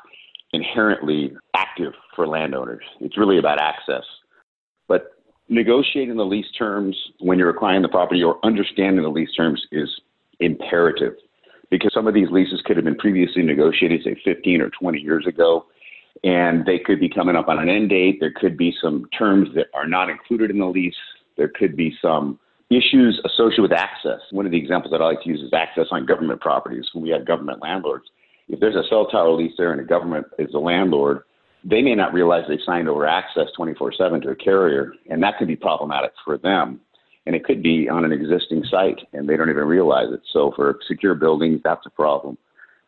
inherently 0.54 1.34
active 1.56 1.94
for 2.16 2.28
landowners. 2.28 2.84
It's 3.02 3.18
really 3.18 3.38
about 3.38 3.60
access. 3.62 4.04
But 4.88 5.12
negotiating 5.50 6.16
the 6.16 6.26
lease 6.26 6.50
terms 6.58 6.96
when 7.20 7.38
you're 7.38 7.50
acquiring 7.50 7.82
the 7.82 7.90
property 7.90 8.24
or 8.24 8.40
understanding 8.44 9.04
the 9.04 9.10
lease 9.10 9.34
terms 9.36 9.62
is 9.72 9.90
imperative 10.40 11.14
because 11.70 11.92
some 11.94 12.08
of 12.08 12.14
these 12.14 12.30
leases 12.32 12.62
could 12.66 12.78
have 12.78 12.86
been 12.86 12.96
previously 12.96 13.44
negotiated, 13.44 14.02
say 14.04 14.16
15 14.24 14.62
or 14.62 14.70
20 14.70 15.00
years 15.00 15.28
ago, 15.28 15.66
and 16.24 16.66
they 16.66 16.80
could 16.80 17.00
be 17.00 17.10
coming 17.10 17.36
up 17.36 17.48
on 17.48 17.60
an 17.60 17.70
end 17.70 17.90
date. 17.90 18.20
There 18.20 18.34
could 18.36 18.58
be 18.58 18.76
some 18.82 19.08
terms 19.18 19.50
that 19.56 19.68
are 19.74 19.88
not 19.88 20.10
included 20.10 20.52
in 20.52 20.60
the 20.60 20.66
lease. 20.66 20.96
There 21.38 21.50
could 21.50 21.76
be 21.76 21.96
some 22.02 22.40
issues 22.70 23.22
associated 23.26 23.62
with 23.62 23.74
access. 23.74 24.20
One 24.32 24.46
of 24.46 24.52
the 24.52 24.58
examples 24.58 24.92
that 24.92 25.02
I 25.02 25.06
like 25.06 25.22
to 25.24 25.30
use 25.30 25.42
is 25.42 25.54
access 25.54 25.88
on 25.92 26.06
government 26.06 26.42
properties 26.42 26.86
when 26.94 27.04
we 27.04 27.10
have 27.12 27.26
government 27.26 27.62
landlords. 27.62 28.06
If 28.50 28.60
there's 28.60 28.76
a 28.76 28.88
cell 28.90 29.08
tower 29.08 29.32
lease 29.32 29.54
there 29.58 29.72
and 29.72 29.82
a 29.82 29.84
government 29.84 30.28
is 30.40 30.52
the 30.52 30.60
landlord, 30.60 31.24
they 31.64 31.82
may 31.82 31.96
not 31.96 32.14
realize 32.14 32.44
they 32.48 32.60
signed 32.66 32.88
over 32.88 33.06
access 33.06 33.48
24 33.56 33.94
7 33.94 34.22
to 34.22 34.30
a 34.30 34.36
carrier, 34.36 34.94
and 35.10 35.22
that 35.24 35.38
could 35.38 35.48
be 35.48 35.56
problematic 35.56 36.12
for 36.24 36.38
them. 36.38 36.82
and 37.26 37.36
it 37.36 37.44
could 37.44 37.62
be 37.62 37.90
on 37.90 38.06
an 38.06 38.14
existing 38.14 38.64
site 38.72 39.00
and 39.12 39.28
they 39.28 39.36
don't 39.36 39.50
even 39.50 39.66
realize 39.66 40.08
it. 40.14 40.22
So 40.32 40.54
for 40.56 40.80
secure 40.88 41.14
buildings, 41.14 41.60
that's 41.62 41.86
a 41.86 41.90
problem. 41.90 42.38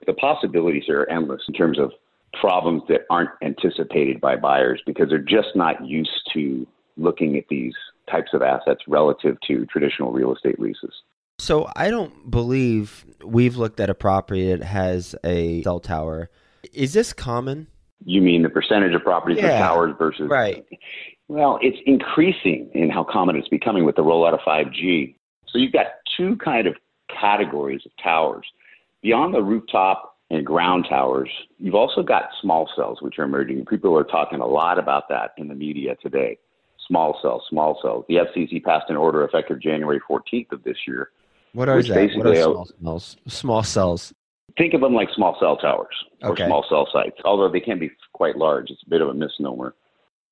The 0.07 0.13
possibilities 0.13 0.87
are 0.87 1.09
endless 1.09 1.41
in 1.49 1.53
terms 1.53 1.77
of 1.77 1.91
problems 2.33 2.83
that 2.89 3.01
aren't 3.09 3.31
anticipated 3.41 4.21
by 4.21 4.35
buyers 4.35 4.81
because 4.85 5.09
they're 5.09 5.17
just 5.19 5.55
not 5.55 5.85
used 5.85 6.29
to 6.33 6.67
looking 6.97 7.37
at 7.37 7.45
these 7.49 7.73
types 8.09 8.31
of 8.33 8.41
assets 8.41 8.81
relative 8.87 9.37
to 9.47 9.65
traditional 9.65 10.11
real 10.11 10.33
estate 10.33 10.59
leases. 10.59 10.93
So 11.39 11.69
I 11.75 11.89
don't 11.89 12.29
believe 12.29 13.05
we've 13.23 13.55
looked 13.55 13.79
at 13.79 13.89
a 13.89 13.95
property 13.95 14.53
that 14.53 14.63
has 14.63 15.15
a 15.23 15.63
cell 15.63 15.79
tower. 15.79 16.29
Is 16.73 16.93
this 16.93 17.13
common? 17.13 17.67
You 18.05 18.21
mean 18.21 18.43
the 18.43 18.49
percentage 18.49 18.93
of 18.93 19.03
properties 19.03 19.37
yeah, 19.37 19.51
with 19.51 19.59
towers 19.59 19.95
versus 19.97 20.29
right? 20.29 20.65
Well, 21.27 21.59
it's 21.61 21.77
increasing 21.85 22.69
in 22.73 22.89
how 22.89 23.03
common 23.03 23.35
it's 23.35 23.47
becoming 23.47 23.85
with 23.85 23.95
the 23.95 24.03
rollout 24.03 24.33
of 24.33 24.39
5G. 24.41 25.15
So 25.47 25.57
you've 25.57 25.71
got 25.71 25.87
two 26.17 26.35
kind 26.37 26.67
of 26.67 26.75
categories 27.09 27.81
of 27.85 27.91
towers. 28.03 28.45
Beyond 29.01 29.33
the 29.33 29.41
rooftop 29.41 30.17
and 30.29 30.45
ground 30.45 30.85
towers, 30.89 31.29
you've 31.57 31.75
also 31.75 32.03
got 32.03 32.29
small 32.41 32.69
cells, 32.75 33.01
which 33.01 33.17
are 33.17 33.23
emerging. 33.23 33.65
People 33.65 33.97
are 33.97 34.03
talking 34.03 34.39
a 34.39 34.45
lot 34.45 34.77
about 34.77 35.09
that 35.09 35.31
in 35.37 35.47
the 35.47 35.55
media 35.55 35.95
today. 36.01 36.37
Small 36.87 37.17
cells, 37.21 37.43
small 37.49 37.79
cells. 37.81 38.05
The 38.07 38.15
FCC 38.15 38.63
passed 38.63 38.89
an 38.89 38.95
order 38.95 39.23
effective 39.23 39.59
January 39.59 39.99
14th 40.09 40.51
of 40.51 40.63
this 40.63 40.77
year. 40.87 41.09
What 41.53 41.69
are 41.69 41.81
that? 41.81 42.11
What 42.15 42.27
are 42.27 42.35
small 42.35 42.65
cells? 42.65 43.17
Small 43.27 43.63
cells. 43.63 44.13
Think 44.57 44.73
of 44.73 44.81
them 44.81 44.93
like 44.93 45.09
small 45.15 45.37
cell 45.39 45.57
towers 45.57 45.95
or 46.23 46.31
Okay. 46.31 46.45
small 46.45 46.65
cell 46.67 46.87
sites, 46.91 47.17
although 47.23 47.49
they 47.49 47.59
can 47.59 47.79
be 47.79 47.91
quite 48.13 48.37
large. 48.37 48.69
It's 48.69 48.83
a 48.85 48.89
bit 48.89 49.01
of 49.01 49.09
a 49.09 49.13
misnomer. 49.13 49.75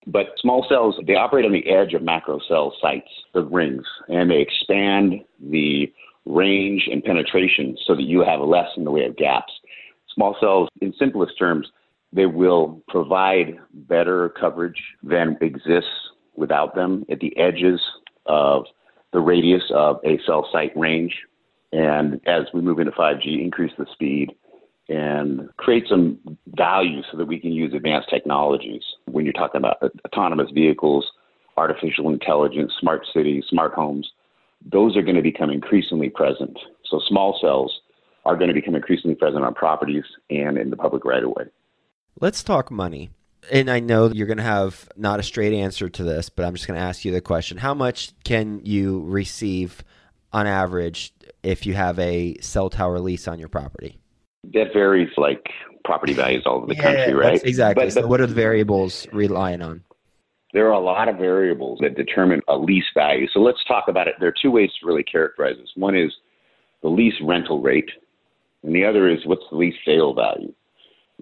But 0.05 0.27
small 0.37 0.65
cells, 0.69 0.95
they 1.05 1.15
operate 1.15 1.45
on 1.45 1.51
the 1.51 1.67
edge 1.69 1.93
of 1.93 2.01
macro 2.01 2.39
cell 2.47 2.73
sites, 2.81 3.09
the 3.33 3.43
rings, 3.43 3.85
and 4.09 4.29
they 4.29 4.41
expand 4.41 5.21
the 5.39 5.91
range 6.25 6.87
and 6.91 7.03
penetration 7.03 7.77
so 7.85 7.95
that 7.95 8.03
you 8.03 8.21
have 8.21 8.39
less 8.41 8.69
in 8.77 8.83
the 8.83 8.91
way 8.91 9.05
of 9.05 9.15
gaps. 9.15 9.51
Small 10.17 10.35
cells, 10.39 10.67
in 10.81 10.93
simplest 10.97 11.37
terms, 11.37 11.67
they 12.11 12.25
will 12.25 12.81
provide 12.87 13.59
better 13.71 14.29
coverage 14.29 14.81
than 15.03 15.37
exists 15.41 15.91
without 16.35 16.73
them 16.73 17.05
at 17.11 17.19
the 17.19 17.37
edges 17.37 17.79
of 18.25 18.65
the 19.13 19.19
radius 19.19 19.61
of 19.69 19.97
a 20.03 20.17
cell 20.25 20.49
site 20.51 20.75
range. 20.75 21.15
And 21.71 22.19
as 22.25 22.45
we 22.51 22.61
move 22.61 22.79
into 22.79 22.91
5G, 22.93 23.43
increase 23.43 23.73
the 23.77 23.85
speed 23.93 24.31
and 24.89 25.49
create 25.57 25.85
some 25.87 26.17
value 26.55 27.03
so 27.11 27.17
that 27.17 27.27
we 27.27 27.39
can 27.39 27.51
use 27.51 27.75
advanced 27.75 28.09
technologies 28.09 28.81
when 29.05 29.23
you're 29.23 29.33
talking 29.33 29.59
about 29.59 29.77
autonomous 30.05 30.49
vehicles, 30.51 31.05
artificial 31.57 32.09
intelligence, 32.09 32.73
smart 32.79 33.05
cities, 33.13 33.43
smart 33.49 33.73
homes. 33.73 34.09
Those 34.65 34.97
are 34.97 35.03
going 35.03 35.15
to 35.15 35.21
become 35.21 35.51
increasingly 35.51 36.09
present. 36.09 36.57
So 36.89 36.99
small 37.07 37.37
cells 37.39 37.81
are 38.27 38.35
going 38.35 38.49
to 38.49 38.53
become 38.53 38.75
increasingly 38.75 39.15
present 39.15 39.43
on 39.43 39.53
properties 39.53 40.03
and 40.29 40.57
in 40.57 40.69
the 40.69 40.77
public 40.77 41.05
right 41.05 41.23
of 41.23 41.29
way. 41.29 41.45
Let's 42.19 42.43
talk 42.43 42.69
money. 42.69 43.09
And 43.51 43.69
I 43.69 43.79
know 43.79 44.09
you're 44.09 44.27
going 44.27 44.37
to 44.37 44.43
have 44.43 44.89
not 44.97 45.19
a 45.19 45.23
straight 45.23 45.53
answer 45.53 45.87
to 45.87 46.03
this, 46.03 46.29
but 46.29 46.45
I'm 46.45 46.53
just 46.53 46.67
going 46.67 46.77
to 46.77 46.85
ask 46.85 47.05
you 47.05 47.11
the 47.11 47.21
question. 47.21 47.57
How 47.57 47.73
much 47.73 48.11
can 48.23 48.61
you 48.65 49.03
receive 49.03 49.83
on 50.33 50.47
average 50.47 51.13
if 51.43 51.65
you 51.65 51.73
have 51.73 51.97
a 51.99 52.37
cell 52.41 52.69
tower 52.69 52.99
lease 52.99 53.27
on 53.27 53.39
your 53.39 53.47
property? 53.47 53.97
That 54.53 54.73
varies 54.73 55.09
like 55.15 55.45
property 55.85 56.13
values 56.13 56.43
all 56.45 56.57
over 56.57 56.67
the 56.67 56.75
country, 56.75 57.13
right? 57.13 57.33
that's 57.33 57.43
Exactly. 57.43 57.85
But, 57.85 57.93
so 57.93 58.01
but 58.01 58.09
what 58.09 58.19
are 58.19 58.27
the 58.27 58.35
variables 58.35 59.07
relying 59.13 59.61
on? 59.61 59.83
there 60.53 60.67
are 60.67 60.73
a 60.73 60.79
lot 60.79 61.09
of 61.09 61.17
variables 61.17 61.79
that 61.81 61.95
determine 61.95 62.41
a 62.47 62.57
lease 62.57 62.85
value. 62.93 63.27
So 63.31 63.39
let's 63.39 63.63
talk 63.65 63.85
about 63.87 64.07
it. 64.07 64.15
There 64.19 64.29
are 64.29 64.35
two 64.41 64.51
ways 64.51 64.71
to 64.79 64.87
really 64.87 65.03
characterize 65.03 65.55
this. 65.57 65.69
One 65.75 65.95
is 65.95 66.11
the 66.81 66.89
lease 66.89 67.13
rental 67.21 67.61
rate, 67.61 67.89
and 68.67 68.75
the 68.75 68.83
other 68.83 69.07
is 69.07 69.25
what's 69.25 69.45
the 69.49 69.55
lease 69.55 69.77
sale 69.85 70.13
value. 70.13 70.53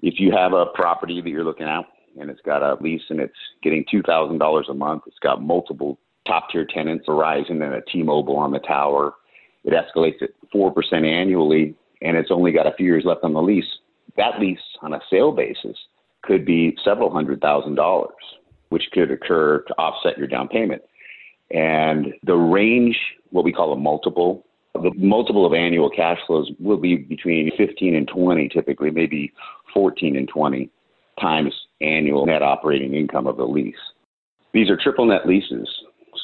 If 0.02 0.20
you 0.20 0.32
have 0.32 0.54
a 0.54 0.66
property 0.66 1.22
that 1.22 1.30
you're 1.30 1.44
looking 1.44 1.68
at 1.68 1.86
and 2.20 2.32
it's 2.32 2.42
got 2.42 2.64
a 2.64 2.82
lease 2.82 3.04
and 3.10 3.20
it's 3.20 3.38
getting 3.62 3.86
$2,000 3.86 4.70
a 4.70 4.74
month, 4.74 5.04
it's 5.06 5.20
got 5.20 5.44
multiple 5.44 6.00
top 6.28 6.50
tier 6.50 6.66
tenants, 6.66 7.06
Verizon 7.08 7.64
and 7.64 7.75
a 7.75 7.82
T 7.82 8.02
Mobile 8.02 8.38
on 8.38 8.52
the 8.52 8.58
tower, 8.58 9.14
it 9.64 9.74
escalates 9.74 10.24
at 10.24 10.32
4% 10.54 11.06
annually, 11.06 11.75
and 12.02 12.18
it's 12.18 12.32
only 12.32 12.52
got 12.52 12.66
a 12.66 12.74
few 12.74 12.88
years 12.88 13.06
left 13.06 13.24
on 13.24 13.34
the 13.34 13.42
lease. 13.44 13.78
That 14.18 14.40
lease 14.40 14.58
on 14.82 14.96
a 14.96 15.00
sale 15.08 15.32
basis 15.32 15.78
could 16.24 16.46
be 16.46 16.75
several 16.84 17.12
hundred 17.12 17.42
thousand 17.42 17.75
dollars, 17.75 18.16
which 18.70 18.90
could 18.92 19.12
occur 19.12 19.60
to 19.68 19.74
offset 19.75 20.18
your 20.18 20.28
down 20.28 20.48
payment. 20.48 20.82
And 21.52 22.16
the 22.24 22.38
range, 22.38 23.00
what 23.30 23.46
we 23.46 23.54
call 23.54 23.72
a 23.72 23.78
multiple, 23.78 24.48
the 24.82 24.91
multiple 24.96 25.46
of 25.46 25.53
annual 25.53 25.89
cash 25.89 26.20
flows 26.27 26.51
will 26.60 26.77
be 26.77 26.96
between 26.96 27.51
15 27.58 27.96
and 27.96 28.08
20, 28.08 28.50
typically, 28.50 28.91
maybe 28.91 29.32
14 29.74 30.15
and 30.15 30.27
20 30.27 30.70
times 31.20 31.53
annual 31.82 32.25
net 32.25 32.41
operating 32.41 32.94
income 32.94 33.27
of 33.27 33.38
the 33.38 33.46
lease. 33.46 33.75
These 34.53 34.70
are 34.70 34.77
triple 34.77 35.05
net 35.05 35.27
leases, 35.27 35.67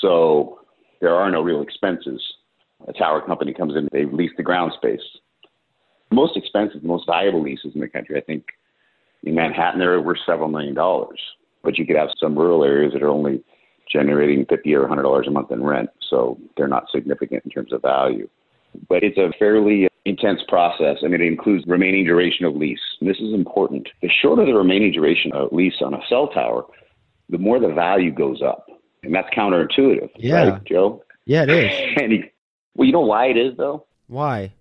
so 0.01 0.59
there 1.01 1.15
are 1.15 1.29
no 1.31 1.41
real 1.41 1.61
expenses. 1.61 2.21
A 2.87 2.93
tower 2.93 3.21
company 3.21 3.53
comes 3.53 3.75
in, 3.75 3.87
they 3.91 4.05
lease 4.05 4.31
the 4.37 4.43
ground 4.43 4.73
space. 4.75 5.01
Most 6.11 6.35
expensive, 6.35 6.83
most 6.83 7.05
valuable 7.05 7.41
leases 7.41 7.71
in 7.75 7.81
the 7.81 7.87
country, 7.87 8.17
I 8.17 8.21
think 8.21 8.45
in 9.23 9.35
Manhattan, 9.35 9.79
they're 9.79 10.01
worth 10.01 10.19
several 10.25 10.49
million 10.49 10.73
dollars. 10.73 11.19
But 11.63 11.77
you 11.77 11.85
could 11.85 11.95
have 11.95 12.09
some 12.19 12.37
rural 12.37 12.63
areas 12.63 12.93
that 12.93 13.03
are 13.03 13.09
only 13.09 13.43
generating 13.91 14.45
fifty 14.45 14.73
or 14.73 14.87
hundred 14.87 15.03
dollars 15.03 15.27
a 15.27 15.31
month 15.31 15.51
in 15.51 15.63
rent, 15.63 15.89
so 16.09 16.39
they're 16.57 16.67
not 16.67 16.85
significant 16.91 17.43
in 17.45 17.51
terms 17.51 17.71
of 17.71 17.81
value. 17.81 18.27
But 18.87 19.03
it's 19.03 19.17
a 19.17 19.31
fairly 19.37 19.87
intense 20.05 20.41
process. 20.47 20.97
I 21.03 21.07
mean, 21.07 21.21
it 21.21 21.27
includes 21.27 21.65
remaining 21.67 22.05
duration 22.05 22.45
of 22.45 22.55
lease. 22.55 22.79
And 22.99 23.09
this 23.09 23.17
is 23.19 23.33
important. 23.33 23.87
The 24.01 24.09
shorter 24.09 24.45
the 24.45 24.53
remaining 24.53 24.91
duration 24.91 25.31
of 25.33 25.51
lease 25.51 25.75
on 25.81 25.93
a 25.93 25.99
cell 26.09 26.27
tower, 26.27 26.63
the 27.29 27.37
more 27.37 27.59
the 27.59 27.69
value 27.73 28.11
goes 28.11 28.41
up, 28.41 28.65
and 29.03 29.13
that's 29.13 29.29
counterintuitive, 29.35 30.09
Yeah. 30.17 30.49
right, 30.49 30.63
Joe? 30.65 31.03
Yeah, 31.25 31.43
it 31.43 31.49
is. 31.49 31.97
And 32.01 32.11
you, 32.11 32.23
well, 32.75 32.85
you 32.87 32.91
know 32.93 33.01
why 33.01 33.27
it 33.27 33.37
is 33.37 33.55
though 33.57 33.85
Why? 34.07 34.51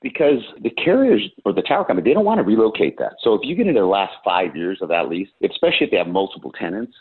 because 0.00 0.40
the 0.62 0.70
carriers 0.70 1.22
or 1.44 1.52
the 1.52 1.62
tower 1.62 1.84
company 1.84 2.08
they 2.08 2.14
don't 2.14 2.24
want 2.24 2.38
to 2.38 2.44
relocate 2.44 2.98
that. 2.98 3.14
So 3.22 3.34
if 3.34 3.40
you 3.44 3.54
get 3.56 3.66
into 3.66 3.80
the 3.80 3.86
last 3.86 4.14
five 4.24 4.54
years 4.56 4.78
of 4.80 4.88
that 4.90 5.08
lease, 5.08 5.28
especially 5.42 5.86
if 5.86 5.90
they 5.90 5.96
have 5.96 6.06
multiple 6.08 6.52
tenants, 6.52 6.92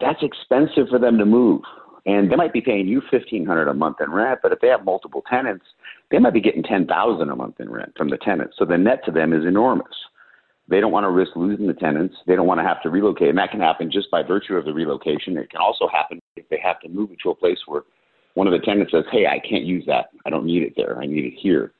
that's 0.00 0.22
expensive 0.22 0.88
for 0.88 0.98
them 0.98 1.18
to 1.18 1.24
move. 1.24 1.62
And 2.06 2.30
they 2.30 2.36
might 2.36 2.52
be 2.52 2.60
paying 2.60 2.86
you 2.86 3.02
fifteen 3.10 3.46
hundred 3.46 3.66
a 3.68 3.74
month 3.74 3.96
in 4.00 4.10
rent, 4.12 4.40
but 4.42 4.52
if 4.52 4.60
they 4.60 4.68
have 4.68 4.84
multiple 4.84 5.22
tenants, 5.28 5.64
they 6.10 6.18
might 6.18 6.32
be 6.32 6.40
getting 6.40 6.62
ten 6.62 6.86
thousand 6.86 7.30
a 7.30 7.36
month 7.36 7.60
in 7.60 7.70
rent 7.70 7.92
from 7.96 8.08
the 8.10 8.18
tenants. 8.18 8.56
So 8.58 8.64
the 8.64 8.78
net 8.78 9.04
to 9.06 9.10
them 9.10 9.32
is 9.32 9.44
enormous. 9.44 9.86
They 10.68 10.80
don't 10.80 10.92
want 10.92 11.04
to 11.04 11.10
risk 11.10 11.32
losing 11.36 11.66
the 11.66 11.74
tenants. 11.74 12.14
They 12.26 12.36
don't 12.36 12.46
want 12.46 12.58
to 12.60 12.64
have 12.64 12.82
to 12.82 12.90
relocate, 12.90 13.28
and 13.28 13.38
that 13.38 13.50
can 13.50 13.60
happen 13.60 13.90
just 13.90 14.10
by 14.10 14.22
virtue 14.22 14.54
of 14.56 14.64
the 14.64 14.72
relocation. 14.72 15.36
It 15.36 15.50
can 15.50 15.60
also 15.60 15.86
happen 15.88 16.20
if 16.36 16.48
they 16.48 16.58
have 16.62 16.80
to 16.80 16.88
move 16.88 17.10
into 17.10 17.30
a 17.30 17.34
place 17.34 17.58
where 17.66 17.82
one 18.34 18.46
of 18.46 18.52
the 18.52 18.60
tenants 18.64 18.92
says, 18.92 19.04
"Hey, 19.12 19.26
I 19.26 19.38
can't 19.38 19.64
use 19.64 19.84
that. 19.86 20.06
I 20.24 20.30
don't 20.30 20.46
need 20.46 20.62
it 20.62 20.74
there. 20.76 20.98
I 20.98 21.06
need 21.06 21.24
it 21.24 21.34
here." 21.38 21.72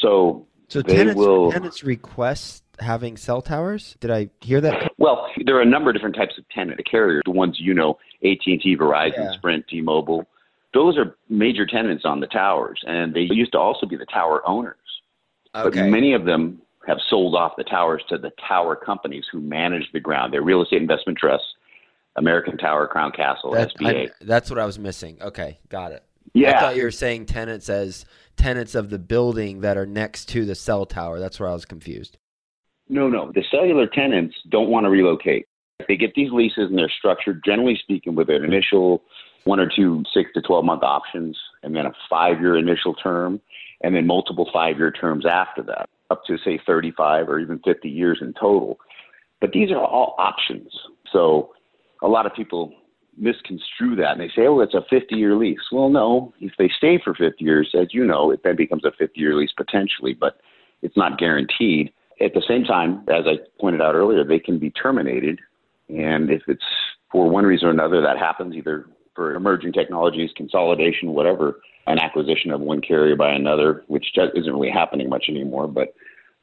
So 0.00 0.46
So 0.68 0.82
They 0.82 0.96
tenants, 0.96 1.16
will- 1.16 1.52
tenants 1.52 1.84
request 1.84 2.64
having 2.80 3.16
cell 3.16 3.40
towers? 3.40 3.96
Did 4.00 4.10
I 4.10 4.28
hear 4.40 4.60
that? 4.60 4.90
Well, 4.98 5.28
there 5.44 5.56
are 5.56 5.62
a 5.62 5.64
number 5.66 5.90
of 5.90 5.94
different 5.94 6.16
types 6.16 6.36
of 6.38 6.48
tenant 6.48 6.80
carriers. 6.90 7.22
The 7.24 7.30
ones 7.30 7.60
you 7.60 7.72
know, 7.72 7.98
AT&T, 8.24 8.76
Verizon, 8.76 9.16
Yeah. 9.16 9.30
Sprint, 9.30 9.68
T-Mobile. 9.68 10.26
Those 10.74 10.98
are 10.98 11.16
major 11.28 11.66
tenants 11.66 12.04
on 12.04 12.20
the 12.20 12.26
towers, 12.26 12.80
and 12.86 13.14
they 13.14 13.20
used 13.20 13.52
to 13.52 13.58
also 13.58 13.86
be 13.86 13.96
the 13.96 14.06
tower 14.06 14.46
owners. 14.46 14.76
Okay. 15.54 15.80
But 15.80 15.88
many 15.88 16.12
of 16.12 16.24
them 16.24 16.60
have 16.86 16.98
sold 17.08 17.34
off 17.34 17.52
the 17.56 17.64
towers 17.64 18.02
to 18.08 18.18
the 18.18 18.30
tower 18.46 18.76
companies 18.76 19.24
who 19.30 19.40
manage 19.40 19.90
the 19.92 20.00
ground. 20.00 20.32
They're 20.32 20.42
real 20.42 20.62
estate 20.62 20.82
investment 20.82 21.18
trusts, 21.18 21.46
American 22.16 22.56
Tower, 22.58 22.86
Crown 22.86 23.12
Castle, 23.12 23.52
That's, 23.52 23.72
SBA. 23.74 24.08
I- 24.08 24.12
that's 24.20 24.50
what 24.50 24.58
I 24.58 24.66
was 24.66 24.78
missing. 24.78 25.18
Okay, 25.20 25.58
got 25.68 25.92
it. 25.92 26.02
Yeah. 26.34 26.56
I 26.56 26.60
thought 26.60 26.76
you 26.76 26.82
were 26.82 26.90
saying 26.90 27.26
tenants 27.26 27.68
as 27.68 28.04
tenants 28.36 28.74
of 28.74 28.90
the 28.90 28.98
building 28.98 29.62
that 29.62 29.76
are 29.76 29.86
next 29.86 30.26
to 30.30 30.44
the 30.44 30.54
cell 30.54 30.84
tower. 30.84 31.18
That's 31.18 31.40
where 31.40 31.48
I 31.48 31.52
was 31.52 31.64
confused. 31.64 32.18
No, 32.88 33.08
no. 33.08 33.32
The 33.32 33.42
cellular 33.50 33.86
tenants 33.86 34.36
don't 34.48 34.68
want 34.68 34.84
to 34.84 34.90
relocate. 34.90 35.46
They 35.88 35.96
get 35.96 36.14
these 36.14 36.30
leases 36.32 36.68
and 36.70 36.78
they're 36.78 36.90
structured, 36.90 37.42
generally 37.44 37.78
speaking, 37.82 38.14
with 38.14 38.28
an 38.28 38.44
initial 38.44 39.02
one 39.46 39.60
or 39.60 39.70
two 39.74 40.02
six 40.12 40.30
to 40.34 40.42
12 40.42 40.64
month 40.64 40.82
options 40.82 41.38
and 41.62 41.74
then 41.74 41.86
a 41.86 41.92
five 42.10 42.40
year 42.40 42.56
initial 42.56 42.94
term 42.94 43.40
and 43.82 43.94
then 43.94 44.06
multiple 44.06 44.48
five 44.52 44.76
year 44.76 44.90
terms 44.90 45.24
after 45.24 45.62
that, 45.62 45.88
up 46.10 46.22
to 46.26 46.36
say 46.44 46.60
35 46.66 47.28
or 47.28 47.38
even 47.38 47.60
50 47.60 47.88
years 47.88 48.18
in 48.20 48.34
total. 48.34 48.78
But 49.40 49.52
these 49.52 49.70
are 49.70 49.84
all 49.84 50.16
options. 50.18 50.72
So 51.12 51.52
a 52.02 52.08
lot 52.08 52.26
of 52.26 52.34
people 52.34 52.72
misconstrue 53.16 53.96
that 53.96 54.12
and 54.12 54.20
they 54.20 54.30
say, 54.34 54.46
oh, 54.46 54.60
it's 54.60 54.74
a 54.74 54.84
50 54.90 55.14
year 55.14 55.36
lease. 55.36 55.60
Well, 55.70 55.90
no, 55.90 56.34
if 56.40 56.52
they 56.58 56.70
stay 56.76 57.00
for 57.02 57.14
50 57.14 57.42
years, 57.44 57.70
as 57.80 57.88
you 57.92 58.04
know, 58.04 58.32
it 58.32 58.40
then 58.42 58.56
becomes 58.56 58.84
a 58.84 58.90
50 58.98 59.18
year 59.18 59.36
lease 59.36 59.52
potentially, 59.56 60.14
but 60.14 60.40
it's 60.82 60.96
not 60.96 61.18
guaranteed. 61.18 61.92
At 62.20 62.34
the 62.34 62.42
same 62.48 62.64
time, 62.64 63.04
as 63.08 63.26
I 63.26 63.36
pointed 63.60 63.80
out 63.80 63.94
earlier, 63.94 64.24
they 64.24 64.40
can 64.40 64.58
be 64.58 64.70
terminated. 64.70 65.38
And 65.88 66.30
if 66.30 66.42
it's 66.48 66.64
for 67.12 67.28
one 67.30 67.44
reason 67.44 67.68
or 67.68 67.70
another 67.70 68.00
that 68.00 68.18
happens, 68.18 68.56
either 68.56 68.86
for 69.16 69.34
emerging 69.34 69.72
technologies, 69.72 70.30
consolidation, 70.36 71.10
whatever, 71.10 71.60
an 71.86 71.98
acquisition 71.98 72.50
of 72.50 72.60
one 72.60 72.80
carrier 72.80 73.16
by 73.16 73.32
another, 73.32 73.82
which 73.88 74.06
isn't 74.14 74.52
really 74.52 74.70
happening 74.70 75.08
much 75.08 75.24
anymore. 75.28 75.66
But 75.66 75.94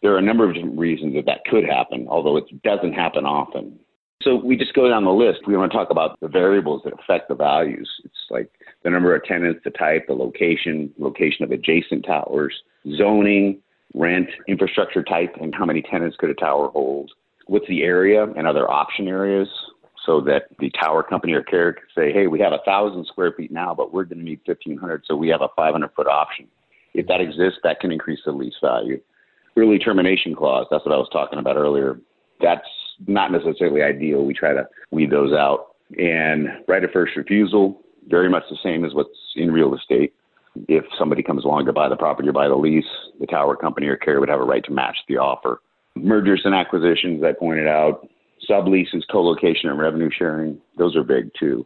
there 0.02 0.14
are 0.14 0.18
a 0.18 0.22
number 0.22 0.48
of 0.48 0.56
different 0.56 0.78
reasons 0.78 1.14
that 1.16 1.26
that 1.28 1.46
could 1.46 1.64
happen, 1.64 2.08
although 2.10 2.36
it 2.38 2.46
doesn't 2.64 2.94
happen 2.94 3.26
often. 3.26 3.80
So 4.22 4.36
we 4.36 4.56
just 4.56 4.74
go 4.74 4.90
down 4.90 5.04
the 5.04 5.12
list. 5.12 5.42
We 5.48 5.58
want 5.58 5.72
to 5.72 5.78
talk 5.78 5.90
about 5.90 6.18
the 6.22 6.30
variables 6.30 6.82
that 6.86 6.94
affect 6.94 7.28
the 7.28 7.36
values. 7.36 7.90
It's 8.06 8.26
like 8.30 8.50
the 8.84 8.90
number 8.90 9.14
of 9.16 9.24
tenants, 9.26 9.62
the 9.64 9.72
type, 9.72 10.08
the 10.08 10.14
location, 10.14 10.94
location 10.98 11.44
of 11.44 11.52
adjacent 11.52 12.06
towers, 12.06 12.54
zoning, 12.98 13.60
rent, 13.94 14.30
infrastructure 14.48 15.04
type, 15.04 15.36
and 15.42 15.54
how 15.54 15.66
many 15.66 15.82
tenants 15.82 16.16
could 16.18 16.30
a 16.30 16.36
tower 16.36 16.70
hold. 16.70 17.12
What's 17.48 17.68
the 17.68 17.84
area 17.84 18.24
and 18.24 18.48
other 18.48 18.70
option 18.72 19.10
areas 19.10 19.50
so 20.06 20.22
that 20.22 20.50
the 20.60 20.70
tower 20.72 21.04
company 21.04 21.34
or 21.34 21.44
carrier 21.44 21.74
could 21.74 21.90
say, 21.96 22.12
hey, 22.12 22.28
we 22.28 22.40
have 22.40 22.54
a 22.54 22.60
thousand 22.66 23.06
square 23.06 23.34
feet 23.36 23.52
now, 23.52 23.74
but 23.74 23.94
we're 23.94 24.04
going 24.04 24.20
to 24.20 24.24
need 24.24 24.40
1500, 24.46 25.04
so 25.08 25.16
we 25.16 25.30
have 25.30 25.42
a 25.42 25.50
500 25.56 25.90
foot 25.96 26.08
option. 26.08 26.48
If 26.94 27.08
that 27.08 27.22
exists, 27.22 27.60
that 27.64 27.80
can 27.80 27.92
increase 27.92 28.20
the 28.26 28.32
lease 28.32 28.54
value. 28.62 29.00
Early 29.56 29.80
termination 29.80 30.36
clause, 30.36 30.68
that's 30.70 30.86
what 30.86 30.94
I 30.94 30.98
was 30.98 31.10
talking 31.12 31.40
about 31.40 31.58
earlier. 31.58 32.00
That's 32.42 32.68
not 33.08 33.32
necessarily 33.32 33.82
ideal. 33.82 34.26
We 34.26 34.34
try 34.34 34.54
to 34.54 34.68
weed 34.92 35.12
those 35.12 35.34
out. 35.34 35.76
And 35.98 36.50
right 36.68 36.84
of 36.84 36.92
first 36.92 37.16
refusal, 37.16 37.82
very 38.08 38.30
much 38.30 38.44
the 38.50 38.58
same 38.64 38.84
as 38.84 38.94
what's 38.94 39.10
in 39.36 39.52
real 39.52 39.76
estate. 39.76 40.14
If 40.68 40.86
somebody 40.98 41.24
comes 41.24 41.46
along 41.46 41.66
to 41.66 41.74
buy 41.74 41.90
the 41.90 41.96
property 41.96 42.30
or 42.30 42.34
buy 42.34 42.48
the 42.48 42.56
lease, 42.56 42.86
the 43.20 43.26
tower 43.26 43.56
company 43.56 43.88
or 43.88 43.98
carrier 43.98 44.20
would 44.20 44.30
have 44.30 44.40
a 44.40 44.46
right 44.46 44.64
to 44.66 44.72
match 44.72 44.98
the 45.08 45.18
offer. 45.18 45.62
Mergers 45.96 46.42
and 46.46 46.54
acquisitions, 46.54 47.24
I 47.24 47.34
pointed 47.34 47.68
out, 47.68 48.08
subleases, 48.50 49.04
co-location, 49.12 49.70
and 49.70 49.80
revenue 49.80 50.10
sharing, 50.16 50.60
those 50.78 50.96
are 50.96 51.04
big 51.04 51.30
too. 51.40 51.66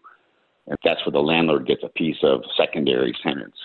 And 0.67 0.77
that's 0.83 1.05
where 1.05 1.11
the 1.11 1.19
landlord 1.19 1.67
gets 1.67 1.83
a 1.83 1.89
piece 1.89 2.17
of 2.23 2.41
secondary 2.57 3.15
tenants. 3.23 3.57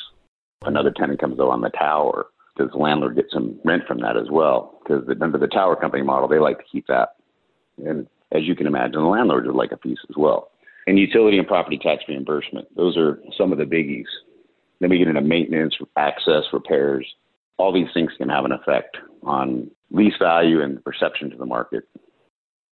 If 0.61 0.69
another 0.69 0.93
tenant 0.93 1.21
comes 1.21 1.41
on 1.41 1.61
the 1.61 1.71
tower, 1.71 2.27
does 2.57 2.71
the 2.71 2.79
landlord 2.79 3.17
get 3.17 3.27
some 3.33 3.59
rent 3.65 3.85
from 3.87 4.01
that 4.01 4.17
as 4.17 4.31
well? 4.31 4.79
Because 4.83 5.05
under 5.21 5.39
the 5.39 5.49
tower 5.49 5.75
company 5.75 6.03
model, 6.03 6.29
they 6.29 6.39
like 6.39 6.59
to 6.59 6.65
keep 6.71 6.87
that. 6.87 7.17
And 7.85 8.07
as 8.31 8.43
you 8.45 8.55
can 8.55 8.67
imagine, 8.67 9.03
the 9.03 9.09
landlord 9.09 9.47
would 9.47 9.57
like 9.57 9.73
a 9.73 9.77
piece 9.77 9.99
as 10.09 10.17
well. 10.17 10.51
And 10.87 10.99
utility 10.99 11.39
and 11.39 11.47
property 11.47 11.79
tax 11.79 12.03
reimbursement, 12.09 12.75
those 12.77 12.97
are 12.97 13.21
some 13.37 13.53
of 13.53 13.59
the 13.59 13.65
biggies. 13.65 14.07
Then 14.81 14.91
we 14.91 14.99
get 14.99 15.09
into 15.09 15.21
maintenance, 15.21 15.75
access, 15.97 16.43
repairs. 16.53 17.07
All 17.57 17.73
these 17.73 17.93
things 17.95 18.11
can 18.19 18.29
have 18.29 18.45
an 18.45 18.53
effect 18.53 18.97
on 19.23 19.71
lease 19.91 20.15
value 20.19 20.61
and 20.61 20.85
perception 20.85 21.31
to 21.31 21.37
the 21.37 21.47
market. 21.47 21.85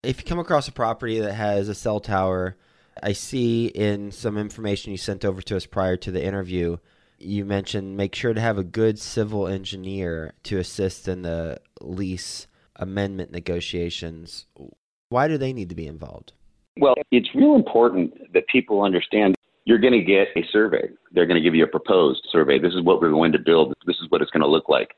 If 0.03 0.19
you 0.19 0.25
come 0.25 0.39
across 0.39 0.67
a 0.67 0.73
property 0.73 1.21
that 1.21 1.35
has 1.35 1.69
a 1.69 1.75
cell 1.75 2.01
tower, 2.01 2.57
I 3.03 3.13
see 3.13 3.67
in 3.67 4.13
some 4.13 4.39
information 4.39 4.93
you 4.93 4.97
sent 4.97 5.27
over 5.27 5.43
to 5.43 5.57
us 5.57 5.67
prior 5.67 5.99
to 5.99 6.11
the 6.11 6.25
interview, 6.25 6.79
you 7.19 7.45
mentioned 7.45 7.99
make 7.99 8.15
sure 8.15 8.33
to 8.33 8.41
have 8.41 8.57
a 8.57 8.65
good 8.65 8.99
civil 8.99 9.47
engineer 9.47 10.33
to 10.45 10.57
assist 10.57 11.07
in 11.07 11.21
the 11.21 11.61
lease 11.83 12.47
amendment 12.77 13.31
negotiations. 13.31 14.47
Why 15.11 15.29
do 15.29 15.37
they 15.37 15.53
need 15.53 15.69
to 15.69 15.75
be 15.75 15.87
involved? 15.87 16.33
Well, 16.79 16.95
it's 17.11 17.29
real 17.35 17.55
important 17.55 18.33
that 18.33 18.47
people 18.49 18.83
understand 18.83 19.35
you're 19.67 19.79
going 19.79 19.93
to 19.93 20.03
get 20.03 20.29
a 20.35 20.43
survey. 20.51 20.89
They're 21.13 21.27
going 21.27 21.37
to 21.37 21.47
give 21.47 21.55
you 21.55 21.65
a 21.65 21.69
proposed 21.69 22.27
survey. 22.33 22.59
This 22.59 22.73
is 22.73 22.83
what 22.83 23.03
we're 23.03 23.11
going 23.11 23.33
to 23.33 23.39
build. 23.39 23.75
This 23.87 23.97
is 23.97 24.07
what 24.09 24.23
it's 24.23 24.31
going 24.31 24.41
to 24.41 24.49
look 24.49 24.71
like. 24.71 24.95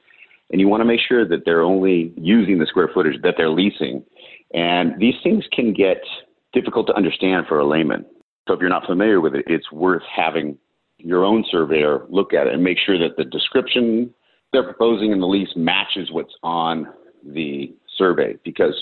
And 0.53 0.61
you 0.61 0.69
want 0.69 0.83
to 0.83 0.85
make 0.85 1.01
sure 1.01 1.27
that 1.27 1.45
they're 1.45 1.63
only 1.63 2.13
using 2.17 2.59
the 2.59 2.67
square 2.67 2.91
footage 2.95 3.21
that 3.23 3.35
they're 3.37 3.51
leasing. 3.51 4.05
And 4.55 4.99
these 4.99 5.15
things 5.23 5.45
can 5.53 5.73
get 5.73 5.99
difficult 6.53 6.87
to 6.89 6.95
understand 6.95 7.47
for 7.49 7.59
a 7.59 7.67
layman. 7.67 8.05
So 8.47 8.55
if 8.55 8.61
you're 8.61 8.69
not 8.69 8.87
familiar 8.87 9.21
with 9.21 9.35
it, 9.35 9.45
it's 9.47 9.71
worth 9.73 10.03
having 10.15 10.59
your 10.99 11.25
own 11.25 11.45
surveyor 11.51 12.07
look 12.09 12.33
at 12.33 12.47
it 12.47 12.55
and 12.55 12.63
make 12.63 12.79
sure 12.85 12.99
that 12.99 13.17
the 13.17 13.25
description 13.25 14.13
they're 14.53 14.63
proposing 14.63 15.13
in 15.13 15.21
the 15.21 15.27
lease 15.27 15.53
matches 15.57 16.11
what's 16.11 16.35
on 16.43 16.87
the 17.25 17.75
survey 17.97 18.37
because 18.45 18.75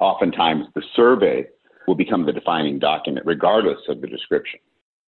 oftentimes 0.00 0.66
the 0.74 0.82
survey 0.94 1.46
will 1.86 1.94
become 1.94 2.26
the 2.26 2.32
defining 2.32 2.78
document 2.78 3.24
regardless 3.24 3.78
of 3.88 4.00
the 4.00 4.06
description. 4.06 4.60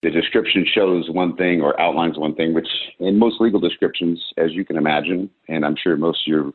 The 0.03 0.11
description 0.11 0.65
shows 0.73 1.11
one 1.11 1.37
thing 1.37 1.61
or 1.61 1.79
outlines 1.79 2.17
one 2.17 2.35
thing, 2.35 2.55
which 2.55 2.69
in 3.01 3.19
most 3.19 3.39
legal 3.39 3.61
descriptions, 3.61 4.19
as 4.39 4.53
you 4.53 4.65
can 4.65 4.79
imagine, 4.79 5.29
and 5.49 5.65
I'm 5.65 5.77
sure 5.77 5.97
most 5.97 6.27
of 6.27 6.31
your 6.33 6.53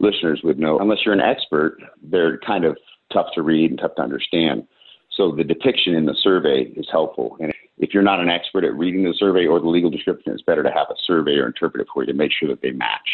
listeners 0.00 0.40
would 0.42 0.58
know, 0.58 0.80
unless 0.80 0.98
you're 1.04 1.14
an 1.14 1.20
expert, 1.20 1.78
they're 2.02 2.38
kind 2.38 2.64
of 2.64 2.76
tough 3.12 3.28
to 3.34 3.42
read 3.42 3.70
and 3.70 3.78
tough 3.78 3.94
to 3.96 4.02
understand. 4.02 4.66
So 5.10 5.32
the 5.32 5.44
depiction 5.44 5.94
in 5.94 6.06
the 6.06 6.14
survey 6.14 6.72
is 6.76 6.86
helpful. 6.90 7.36
And 7.40 7.52
if 7.78 7.94
you're 7.94 8.02
not 8.02 8.20
an 8.20 8.28
expert 8.28 8.64
at 8.64 8.74
reading 8.74 9.04
the 9.04 9.14
survey 9.18 9.46
or 9.46 9.60
the 9.60 9.68
legal 9.68 9.90
description, 9.90 10.32
it's 10.32 10.42
better 10.42 10.62
to 10.62 10.70
have 10.70 10.86
a 10.90 10.94
surveyor 11.04 11.46
interpret 11.46 11.82
it 11.82 11.88
for 11.92 12.02
you 12.02 12.06
to 12.06 12.16
make 12.16 12.32
sure 12.32 12.48
that 12.48 12.62
they 12.62 12.70
match, 12.70 13.08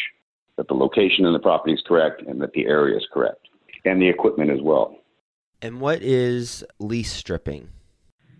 that 0.56 0.68
the 0.68 0.74
location 0.74 1.24
in 1.24 1.32
the 1.32 1.38
property 1.38 1.72
is 1.72 1.82
correct 1.86 2.22
and 2.22 2.40
that 2.40 2.52
the 2.52 2.66
area 2.66 2.96
is 2.96 3.06
correct, 3.12 3.48
and 3.84 4.00
the 4.00 4.08
equipment 4.08 4.50
as 4.50 4.60
well. 4.62 4.96
And 5.62 5.80
what 5.80 6.02
is 6.02 6.64
lease 6.78 7.12
stripping? 7.12 7.68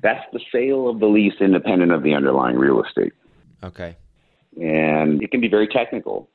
That's 0.03 0.25
the 0.33 0.41
sale 0.53 0.89
of 0.89 1.01
the 1.01 1.07
lease 1.07 1.41
independent 1.41 1.91
of 1.91 2.03
the 2.03 2.13
underlying 2.13 2.57
real 2.57 2.83
estate. 2.83 3.15
Okay. 3.63 3.97
And 4.61 5.23
it 5.23 5.31
can 5.31 5.41
be 5.41 5.49
very 5.49 5.67
technical. 5.67 6.29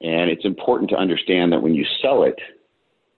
And 0.00 0.30
it's 0.30 0.44
important 0.44 0.90
to 0.90 0.96
understand 0.96 1.52
that 1.52 1.62
when 1.62 1.74
you 1.74 1.84
sell 2.00 2.22
it, 2.22 2.36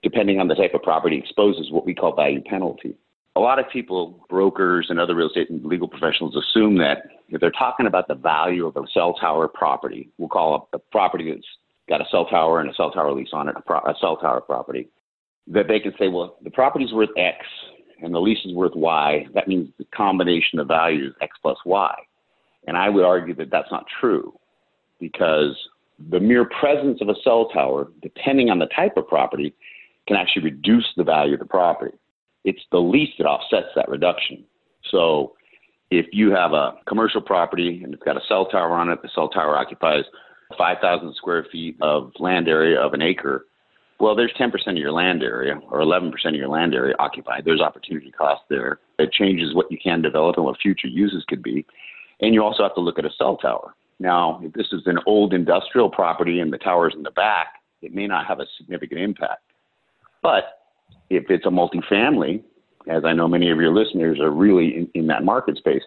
depending 0.03 0.41
on 0.41 0.49
the 0.49 0.55
type 0.55 0.75
of 0.75 0.83
property, 0.83 1.19
exposes 1.19 1.71
what 1.71 1.85
we 1.85 1.95
call 1.95 2.15
value 2.15 2.43
penalty. 2.43 2.95
A 3.37 3.41
lot 3.41 3.59
of 3.59 3.67
people, 3.71 4.25
brokers 4.29 4.87
and 4.91 4.99
other 4.99 5.15
real 5.15 5.29
estate 5.29 5.51
and 5.51 5.65
legal 5.65 5.89
professionals, 5.89 6.37
assume 6.37 6.79
that 6.79 7.05
if 7.29 7.41
they're 7.41 7.51
talking 7.51 7.87
about 7.87 8.09
the 8.09 8.15
value 8.15 8.67
of 8.67 8.77
a 8.77 8.83
cell 8.93 9.15
tower 9.15 9.47
property, 9.49 10.11
we'll 10.19 10.29
call 10.29 10.69
a 10.73 10.79
property 10.79 11.31
that's 11.31 11.47
got 11.89 12.01
a 12.01 12.05
cell 12.11 12.27
tower 12.27 12.61
and 12.61 12.71
a 12.71 12.75
cell 12.75 12.91
tower 12.91 13.13
lease 13.13 13.29
on 13.33 13.49
it, 13.49 13.55
a, 13.57 13.61
pro- 13.61 13.79
a 13.79 13.95
cell 14.01 14.17
tower 14.17 14.41
property, 14.41 14.89
that 15.47 15.69
they 15.69 15.81
can 15.81 15.93
say, 15.99 16.09
well, 16.09 16.37
the 16.43 16.51
property's 16.51 16.93
worth 16.93 17.11
X 17.17 17.45
and 18.03 18.15
the 18.15 18.21
lease 18.21 18.45
is 18.45 18.55
worth 18.55 18.75
Y, 18.75 19.27
that 19.35 19.49
means 19.49 19.69
the 19.79 19.85
combination 19.95 20.59
of 20.59 20.69
values 20.69 21.15
X 21.21 21.37
plus 21.43 21.59
Y. 21.65 21.95
And 22.67 22.77
I 22.77 22.89
would 22.89 23.05
argue 23.05 23.35
that 23.37 23.51
that's 23.51 23.71
not 23.71 23.87
true 24.01 24.39
because 25.01 25.57
the 26.11 26.21
mere 26.21 26.45
presence 26.45 27.01
of 27.01 27.09
a 27.09 27.15
cell 27.25 27.49
tower, 27.49 27.89
depending 28.03 28.51
on 28.51 28.59
the 28.59 28.67
type 28.67 28.97
of 28.97 29.09
property, 29.09 29.55
can 30.09 30.17
actually 30.17 30.43
reduce 30.43 30.87
the 30.97 31.05
value 31.05 31.35
of 31.35 31.39
the 31.39 31.47
property. 31.47 31.97
It's 32.45 32.63
the 32.73 32.79
lease 32.79 33.13
that 33.19 33.27
offsets 33.27 33.69
that 33.77 33.89
reduction. 33.89 34.45
So 34.91 35.35
if 35.91 36.07
you 36.13 36.31
have 36.33 36.53
a 36.53 36.75
commercial 36.87 37.21
property 37.21 37.83
and 37.85 37.95
it's 37.95 38.03
got 38.03 38.17
a 38.17 38.27
cell 38.27 38.47
tower 38.47 38.73
on 38.73 38.89
it, 38.89 39.03
the 39.03 39.11
cell 39.15 39.29
tower 39.29 39.57
occupies 39.57 40.05
5,000 40.57 41.15
square 41.15 41.47
feet 41.53 41.77
of 41.83 42.13
land 42.19 42.49
area 42.49 42.81
of 42.81 42.95
an 42.95 43.03
acre, 43.03 43.47
well, 44.01 44.15
there's 44.15 44.33
10% 44.39 44.53
of 44.69 44.77
your 44.77 44.93
land 44.93 45.23
area 45.23 45.61
or 45.71 45.81
11% 45.81 46.13
of 46.27 46.35
your 46.35 46.49
land 46.49 46.75
area 46.75 46.95
occupied. 46.99 47.43
There's 47.45 47.61
opportunity 47.61 48.13
cost 48.13 48.43
there. 48.49 48.79
It 48.99 49.13
changes 49.13 49.55
what 49.55 49.71
you 49.71 49.79
can 49.83 50.03
develop 50.03 50.37
and 50.37 50.45
what 50.45 50.61
future 50.61 50.87
uses 50.87 51.25
could 51.29 51.43
be. 51.43 51.67
And 52.21 52.33
you 52.33 52.43
also 52.43 52.63
have 52.63 52.75
to 52.75 52.81
look 52.81 52.99
at 52.99 53.05
a 53.05 53.11
cell 53.19 53.37
tower. 53.37 53.75
Now, 53.99 54.41
if 54.43 54.53
this 54.53 54.69
is 54.73 54.83
an 54.87 55.01
old 55.07 55.35
industrial 55.35 55.91
property 55.91 56.39
and 56.39 56.53
the 56.53 56.59
tower's 56.59 56.95
in 56.95 57.03
the 57.03 57.11
back, 57.11 57.55
it 57.83 57.93
may 57.93 58.07
not 58.07 58.27
have 58.27 58.39
a 58.39 58.47
significant 58.57 59.01
impact. 59.01 59.43
But 60.23 60.45
if 61.11 61.25
it's 61.31 61.47
a 61.47 61.51
multifamily, 61.51 62.43
as 62.89 63.05
I 63.05 63.13
know 63.13 63.29
many 63.29 63.51
of 63.51 63.59
your 63.59 63.75
listeners 63.75 64.19
are 64.21 64.31
really 64.31 64.77
in, 64.77 64.91
in 64.95 65.07
that 65.09 65.25
market 65.25 65.57
space, 65.57 65.83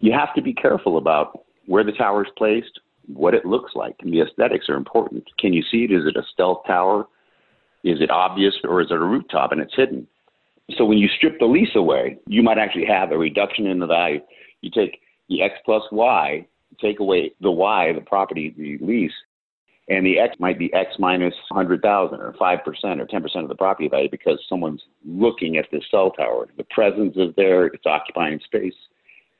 you 0.00 0.12
have 0.12 0.34
to 0.34 0.42
be 0.42 0.52
careful 0.52 0.98
about 0.98 1.44
where 1.66 1.84
the 1.84 1.92
tower 1.92 2.24
is 2.24 2.30
placed, 2.36 2.80
what 3.06 3.34
it 3.34 3.44
looks 3.44 3.72
like, 3.74 3.96
and 4.00 4.12
the 4.12 4.20
aesthetics 4.20 4.68
are 4.68 4.76
important. 4.76 5.24
Can 5.38 5.52
you 5.52 5.62
see 5.70 5.84
it? 5.84 5.92
Is 5.92 6.06
it 6.06 6.16
a 6.16 6.22
stealth 6.32 6.62
tower? 6.66 7.06
Is 7.84 8.00
it 8.00 8.10
obvious 8.10 8.54
or 8.64 8.80
is 8.80 8.88
it 8.90 8.94
a 8.94 8.98
rooftop 8.98 9.52
and 9.52 9.60
it's 9.60 9.74
hidden? 9.76 10.06
So 10.76 10.84
when 10.84 10.98
you 10.98 11.08
strip 11.16 11.38
the 11.38 11.46
lease 11.46 11.74
away, 11.74 12.18
you 12.26 12.42
might 12.42 12.58
actually 12.58 12.86
have 12.86 13.12
a 13.12 13.18
reduction 13.18 13.66
in 13.66 13.78
the 13.78 13.86
value. 13.86 14.20
You 14.62 14.70
take 14.70 15.00
the 15.28 15.42
X 15.42 15.54
plus 15.64 15.82
Y, 15.92 16.46
take 16.80 17.00
away 17.00 17.32
the 17.40 17.50
Y, 17.50 17.92
the 17.92 18.00
property, 18.00 18.54
the 18.56 18.78
lease, 18.84 19.12
and 19.88 20.06
the 20.06 20.18
X 20.18 20.36
might 20.38 20.58
be 20.58 20.72
X 20.72 20.92
minus 20.98 21.34
100,000 21.48 22.20
or 22.20 22.32
5% 22.32 22.66
or 22.66 23.06
10% 23.06 23.42
of 23.42 23.48
the 23.48 23.54
property 23.54 23.88
value 23.88 24.08
because 24.10 24.38
someone's 24.48 24.82
looking 25.04 25.56
at 25.56 25.66
this 25.70 25.84
cell 25.90 26.10
tower. 26.10 26.48
The 26.56 26.64
presence 26.70 27.16
is 27.16 27.34
there, 27.36 27.66
it's 27.66 27.86
occupying 27.86 28.40
space. 28.44 28.74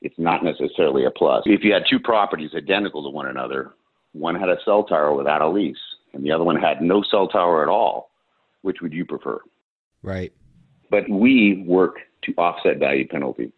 It's 0.03 0.19
not 0.19 0.45
necessarily 0.45 1.07
a 1.07 1.11
plus. 1.11 1.45
If 1.47 1.65
you 1.65 1.73
had 1.73 1.85
two 1.89 1.99
properties 1.99 2.51
identical 2.55 3.03
to 3.05 3.09
one 3.09 3.27
another, 3.27 3.73
one 4.13 4.35
had 4.35 4.51
a 4.51 4.59
cell 4.65 4.85
tower 4.85 5.15
without 5.15 5.41
a 5.41 5.49
lease, 5.49 5.77
and 6.13 6.23
the 6.23 6.31
other 6.31 6.45
one 6.45 6.57
had 6.57 6.83
no 6.83 7.03
cell 7.11 7.27
tower 7.27 7.63
at 7.63 7.71
all, 7.71 8.11
which 8.61 8.83
would 8.83 8.93
you 8.93 9.07
prefer? 9.07 9.41
Right. 10.03 10.33
But 10.91 11.09
we 11.09 11.65
work 11.67 11.97
to 12.25 12.35
offset 12.37 12.79
value 12.79 13.09
penalty, 13.09 13.51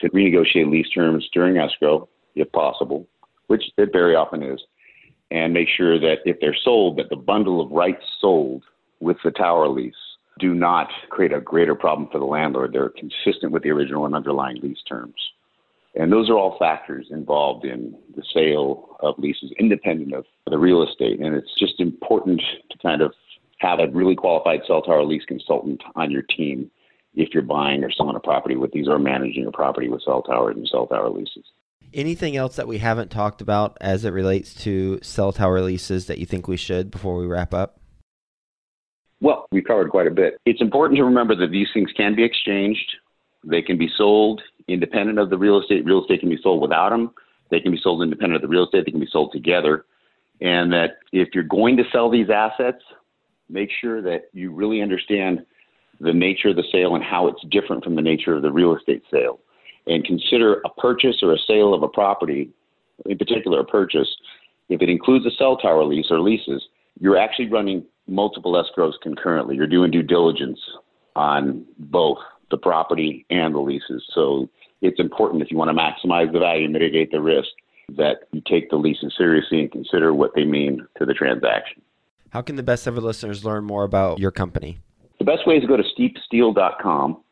to 0.00 0.08
renegotiate 0.08 0.70
lease 0.70 0.88
terms 0.88 1.28
during 1.34 1.58
escrow, 1.58 2.08
if 2.34 2.50
possible, 2.52 3.06
which 3.48 3.64
it 3.76 3.90
very 3.92 4.14
often 4.14 4.42
is, 4.42 4.60
and 5.30 5.54
make 5.54 5.68
sure 5.68 5.98
that 5.98 6.18
if 6.24 6.38
they're 6.40 6.56
sold, 6.64 6.98
that 6.98 7.08
the 7.10 7.16
bundle 7.16 7.60
of 7.60 7.70
rights 7.70 8.04
sold 8.20 8.64
with 9.00 9.16
the 9.24 9.30
tower 9.30 9.68
lease 9.68 9.94
do 10.38 10.54
not 10.54 10.88
create 11.10 11.32
a 11.32 11.40
greater 11.40 11.74
problem 11.74 12.08
for 12.10 12.18
the 12.18 12.24
landlord. 12.24 12.72
They're 12.72 12.90
consistent 12.90 13.52
with 13.52 13.62
the 13.62 13.70
original 13.70 14.06
and 14.06 14.14
underlying 14.14 14.60
lease 14.62 14.82
terms. 14.88 15.14
And 15.94 16.12
those 16.12 16.30
are 16.30 16.34
all 16.34 16.56
factors 16.58 17.08
involved 17.10 17.64
in 17.64 17.96
the 18.16 18.22
sale 18.32 18.96
of 19.00 19.18
leases, 19.18 19.52
independent 19.58 20.14
of 20.14 20.24
the 20.46 20.58
real 20.58 20.82
estate. 20.82 21.20
And 21.20 21.34
it's 21.34 21.52
just 21.58 21.80
important 21.80 22.40
to 22.70 22.78
kind 22.78 23.02
of 23.02 23.12
have 23.58 23.80
a 23.80 23.88
really 23.88 24.14
qualified 24.14 24.60
cell 24.66 24.82
tower 24.82 25.04
lease 25.04 25.24
consultant 25.26 25.82
on 25.96 26.10
your 26.10 26.22
team 26.22 26.70
if 27.14 27.34
you're 27.34 27.42
buying 27.42 27.82
or 27.82 27.90
selling 27.90 28.16
a 28.16 28.20
property 28.20 28.56
with 28.56 28.72
these 28.72 28.88
or 28.88 28.98
managing 28.98 29.46
a 29.46 29.52
property 29.52 29.88
with 29.88 30.02
cell 30.02 30.22
towers 30.22 30.56
and 30.56 30.68
cell 30.68 30.86
tower 30.86 31.10
leases. 31.10 31.44
Anything 31.92 32.36
else 32.36 32.56
that 32.56 32.68
we 32.68 32.78
haven't 32.78 33.10
talked 33.10 33.40
about 33.40 33.76
as 33.80 34.04
it 34.04 34.10
relates 34.10 34.54
to 34.62 35.00
cell 35.02 35.32
tower 35.32 35.60
leases 35.60 36.06
that 36.06 36.18
you 36.18 36.26
think 36.26 36.46
we 36.46 36.56
should 36.56 36.90
before 36.90 37.16
we 37.16 37.26
wrap 37.26 37.52
up? 37.52 37.80
Well, 39.20 39.46
we 39.50 39.60
covered 39.60 39.90
quite 39.90 40.06
a 40.06 40.10
bit. 40.10 40.38
It's 40.46 40.60
important 40.60 40.96
to 40.98 41.04
remember 41.04 41.34
that 41.36 41.50
these 41.50 41.68
things 41.74 41.90
can 41.96 42.14
be 42.14 42.24
exchanged. 42.24 42.96
They 43.44 43.60
can 43.60 43.76
be 43.76 43.90
sold 43.96 44.40
independent 44.68 45.18
of 45.18 45.30
the 45.30 45.38
real 45.38 45.60
estate. 45.60 45.84
Real 45.84 46.02
estate 46.02 46.20
can 46.20 46.28
be 46.28 46.38
sold 46.42 46.62
without 46.62 46.90
them. 46.90 47.10
They 47.50 47.60
can 47.60 47.72
be 47.72 47.80
sold 47.82 48.02
independent 48.02 48.36
of 48.36 48.42
the 48.42 48.48
real 48.48 48.64
estate. 48.64 48.84
They 48.86 48.92
can 48.92 49.00
be 49.00 49.08
sold 49.10 49.32
together. 49.32 49.84
And 50.40 50.72
that 50.72 50.98
if 51.12 51.30
you're 51.34 51.44
going 51.44 51.76
to 51.76 51.84
sell 51.92 52.08
these 52.08 52.30
assets, 52.30 52.82
make 53.48 53.70
sure 53.80 54.00
that 54.02 54.30
you 54.32 54.52
really 54.52 54.80
understand 54.80 55.44
the 56.00 56.12
nature 56.12 56.48
of 56.50 56.56
the 56.56 56.64
sale 56.72 56.94
and 56.94 57.04
how 57.04 57.26
it's 57.26 57.44
different 57.50 57.84
from 57.84 57.96
the 57.96 58.02
nature 58.02 58.34
of 58.34 58.42
the 58.42 58.52
real 58.52 58.74
estate 58.76 59.02
sale. 59.10 59.40
And 59.86 60.04
consider 60.04 60.60
a 60.64 60.68
purchase 60.68 61.16
or 61.22 61.32
a 61.32 61.38
sale 61.46 61.74
of 61.74 61.82
a 61.82 61.88
property, 61.88 62.50
in 63.06 63.18
particular 63.18 63.60
a 63.60 63.64
purchase, 63.64 64.08
if 64.68 64.82
it 64.82 64.88
includes 64.88 65.26
a 65.26 65.30
cell 65.36 65.56
tower 65.56 65.84
lease 65.84 66.06
or 66.10 66.20
leases, 66.20 66.62
you're 67.00 67.18
actually 67.18 67.48
running 67.48 67.84
multiple 68.06 68.52
escrows 68.52 68.92
concurrently. 69.02 69.56
You're 69.56 69.66
doing 69.66 69.90
due 69.90 70.02
diligence 70.02 70.58
on 71.16 71.64
both 71.78 72.18
the 72.50 72.56
property 72.56 73.26
and 73.30 73.54
the 73.54 73.58
leases. 73.58 74.04
So 74.14 74.48
it's 74.82 75.00
important 75.00 75.42
if 75.42 75.50
you 75.50 75.56
want 75.56 75.70
to 75.70 75.74
maximize 75.74 76.32
the 76.32 76.38
value 76.38 76.64
and 76.64 76.72
mitigate 76.72 77.10
the 77.10 77.20
risk 77.20 77.48
that 77.96 78.28
you 78.32 78.42
take 78.48 78.70
the 78.70 78.76
leases 78.76 79.12
seriously 79.16 79.60
and 79.60 79.72
consider 79.72 80.14
what 80.14 80.32
they 80.34 80.44
mean 80.44 80.86
to 80.98 81.04
the 81.04 81.14
transaction. 81.14 81.82
How 82.30 82.42
can 82.42 82.56
the 82.56 82.62
best 82.62 82.86
ever 82.86 83.00
listeners 83.00 83.44
learn 83.44 83.64
more 83.64 83.82
about 83.82 84.20
your 84.20 84.30
company? 84.30 84.78
The 85.18 85.24
best 85.24 85.46
way 85.46 85.56
is 85.56 85.62
to 85.62 85.68
go 85.68 85.76
to 85.76 85.82
steepsteel.com. 85.82 87.22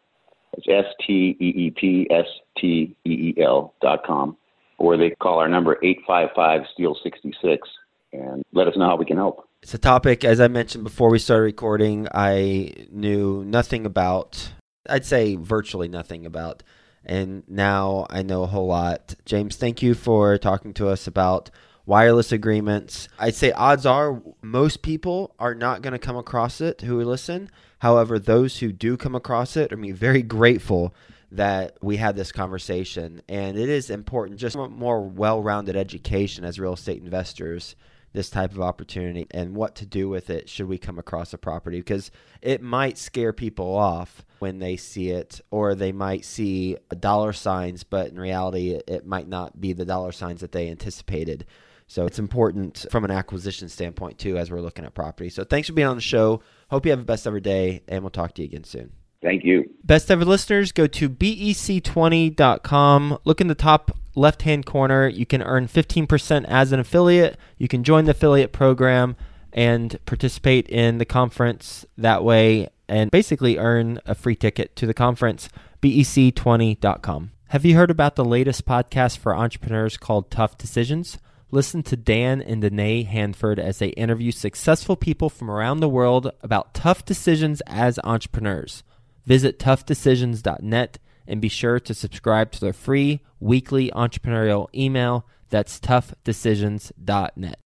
It's 0.54 0.66
S 0.68 0.92
T 1.06 1.36
E 1.40 1.44
E 1.44 1.70
P 1.70 2.06
S 2.10 2.26
T 2.58 2.96
E 3.04 3.10
E 3.10 3.34
L 3.42 3.74
dot 3.80 4.04
com, 4.06 4.36
or 4.78 4.96
they 4.96 5.10
call 5.20 5.38
our 5.38 5.48
number 5.48 5.78
855 5.82 6.62
Steel 6.72 6.96
66 7.02 7.68
and 8.12 8.42
let 8.52 8.68
us 8.68 8.74
know 8.76 8.86
how 8.86 8.96
we 8.96 9.04
can 9.04 9.16
help. 9.16 9.48
It's 9.62 9.74
a 9.74 9.78
topic, 9.78 10.24
as 10.24 10.40
I 10.40 10.48
mentioned 10.48 10.84
before 10.84 11.10
we 11.10 11.18
started 11.18 11.42
recording, 11.42 12.08
I 12.12 12.72
knew 12.90 13.44
nothing 13.44 13.84
about. 13.84 14.52
I'd 14.88 15.04
say 15.04 15.36
virtually 15.36 15.88
nothing 15.88 16.24
about. 16.24 16.62
And 17.04 17.42
now 17.48 18.06
I 18.10 18.22
know 18.22 18.42
a 18.42 18.46
whole 18.46 18.66
lot. 18.66 19.14
James, 19.24 19.56
thank 19.56 19.82
you 19.82 19.94
for 19.94 20.38
talking 20.38 20.74
to 20.74 20.88
us 20.88 21.06
about 21.06 21.50
wireless 21.88 22.32
agreements. 22.32 23.08
I'd 23.18 23.34
say 23.34 23.50
odds 23.50 23.86
are 23.86 24.20
most 24.42 24.82
people 24.82 25.34
are 25.38 25.54
not 25.54 25.80
going 25.80 25.94
to 25.94 25.98
come 25.98 26.18
across 26.18 26.60
it 26.60 26.82
who 26.82 27.02
listen. 27.02 27.50
However, 27.78 28.18
those 28.18 28.58
who 28.58 28.72
do 28.72 28.98
come 28.98 29.14
across 29.14 29.56
it 29.56 29.72
are 29.72 29.76
me 29.78 29.92
very 29.92 30.20
grateful 30.20 30.94
that 31.32 31.78
we 31.80 31.96
had 31.96 32.14
this 32.14 32.30
conversation. 32.30 33.22
And 33.26 33.58
it 33.58 33.70
is 33.70 33.88
important, 33.88 34.38
just 34.38 34.54
more 34.54 35.00
well 35.00 35.42
rounded 35.42 35.76
education 35.76 36.44
as 36.44 36.60
real 36.60 36.74
estate 36.74 37.02
investors 37.02 37.74
this 38.12 38.30
type 38.30 38.52
of 38.52 38.60
opportunity 38.60 39.26
and 39.30 39.54
what 39.54 39.74
to 39.76 39.86
do 39.86 40.08
with 40.08 40.30
it 40.30 40.48
should 40.48 40.66
we 40.66 40.78
come 40.78 40.98
across 40.98 41.34
a 41.34 41.38
property 41.38 41.78
because 41.78 42.10
it 42.40 42.62
might 42.62 42.96
scare 42.96 43.34
people 43.34 43.76
off 43.76 44.24
when 44.38 44.58
they 44.58 44.76
see 44.76 45.10
it 45.10 45.42
or 45.50 45.74
they 45.74 45.92
might 45.92 46.24
see 46.24 46.74
dollar 46.98 47.34
signs 47.34 47.84
but 47.84 48.08
in 48.08 48.18
reality 48.18 48.80
it 48.88 49.06
might 49.06 49.28
not 49.28 49.60
be 49.60 49.74
the 49.74 49.84
dollar 49.84 50.10
signs 50.10 50.40
that 50.40 50.52
they 50.52 50.70
anticipated 50.70 51.44
so 51.88 52.06
it's 52.06 52.20
important 52.20 52.86
from 52.90 53.04
an 53.04 53.10
acquisition 53.10 53.68
standpoint 53.68 54.18
too 54.18 54.38
as 54.38 54.50
we're 54.50 54.60
looking 54.60 54.84
at 54.84 54.94
property 54.94 55.28
so 55.28 55.42
thanks 55.42 55.66
for 55.66 55.74
being 55.74 55.88
on 55.88 55.96
the 55.96 56.02
show 56.02 56.40
hope 56.70 56.86
you 56.86 56.92
have 56.92 57.00
a 57.00 57.04
best 57.04 57.26
ever 57.26 57.40
day 57.40 57.82
and 57.88 58.02
we'll 58.02 58.10
talk 58.10 58.32
to 58.34 58.42
you 58.42 58.46
again 58.46 58.64
soon 58.64 58.92
Thank 59.20 59.44
you. 59.44 59.68
Best 59.82 60.08
ever 60.10 60.24
listeners, 60.24 60.72
go 60.72 60.86
to 60.86 61.10
bec20.com. 61.10 63.18
Look 63.24 63.40
in 63.40 63.48
the 63.48 63.56
top 63.56 63.96
left 64.14 64.42
hand 64.42 64.66
corner. 64.66 65.08
You 65.08 65.26
can 65.26 65.42
earn 65.42 65.66
15% 65.66 66.44
as 66.44 66.70
an 66.72 66.78
affiliate. 66.78 67.36
You 67.56 67.66
can 67.68 67.82
join 67.82 68.04
the 68.04 68.12
affiliate 68.12 68.52
program 68.52 69.16
and 69.52 69.98
participate 70.06 70.68
in 70.68 70.98
the 70.98 71.04
conference 71.04 71.84
that 71.96 72.22
way 72.22 72.68
and 72.88 73.10
basically 73.10 73.58
earn 73.58 73.98
a 74.06 74.14
free 74.14 74.36
ticket 74.36 74.76
to 74.76 74.86
the 74.86 74.94
conference. 74.94 75.48
bec20.com. 75.82 77.32
Have 77.48 77.64
you 77.64 77.74
heard 77.76 77.90
about 77.90 78.14
the 78.14 78.24
latest 78.24 78.66
podcast 78.66 79.18
for 79.18 79.34
entrepreneurs 79.34 79.96
called 79.96 80.30
Tough 80.30 80.56
Decisions? 80.58 81.18
Listen 81.50 81.82
to 81.84 81.96
Dan 81.96 82.42
and 82.42 82.60
Danae 82.60 83.04
Hanford 83.04 83.58
as 83.58 83.78
they 83.78 83.88
interview 83.88 84.32
successful 84.32 84.96
people 84.96 85.30
from 85.30 85.50
around 85.50 85.80
the 85.80 85.88
world 85.88 86.30
about 86.42 86.74
tough 86.74 87.06
decisions 87.06 87.62
as 87.66 87.98
entrepreneurs. 88.04 88.82
Visit 89.24 89.58
toughdecisions.net 89.58 90.98
and 91.26 91.40
be 91.40 91.48
sure 91.48 91.80
to 91.80 91.94
subscribe 91.94 92.52
to 92.52 92.60
their 92.60 92.74
free 92.74 93.20
weekly 93.40 93.90
entrepreneurial 93.94 94.68
email. 94.74 95.26
That's 95.48 95.80
toughdecisions.net. 95.80 97.56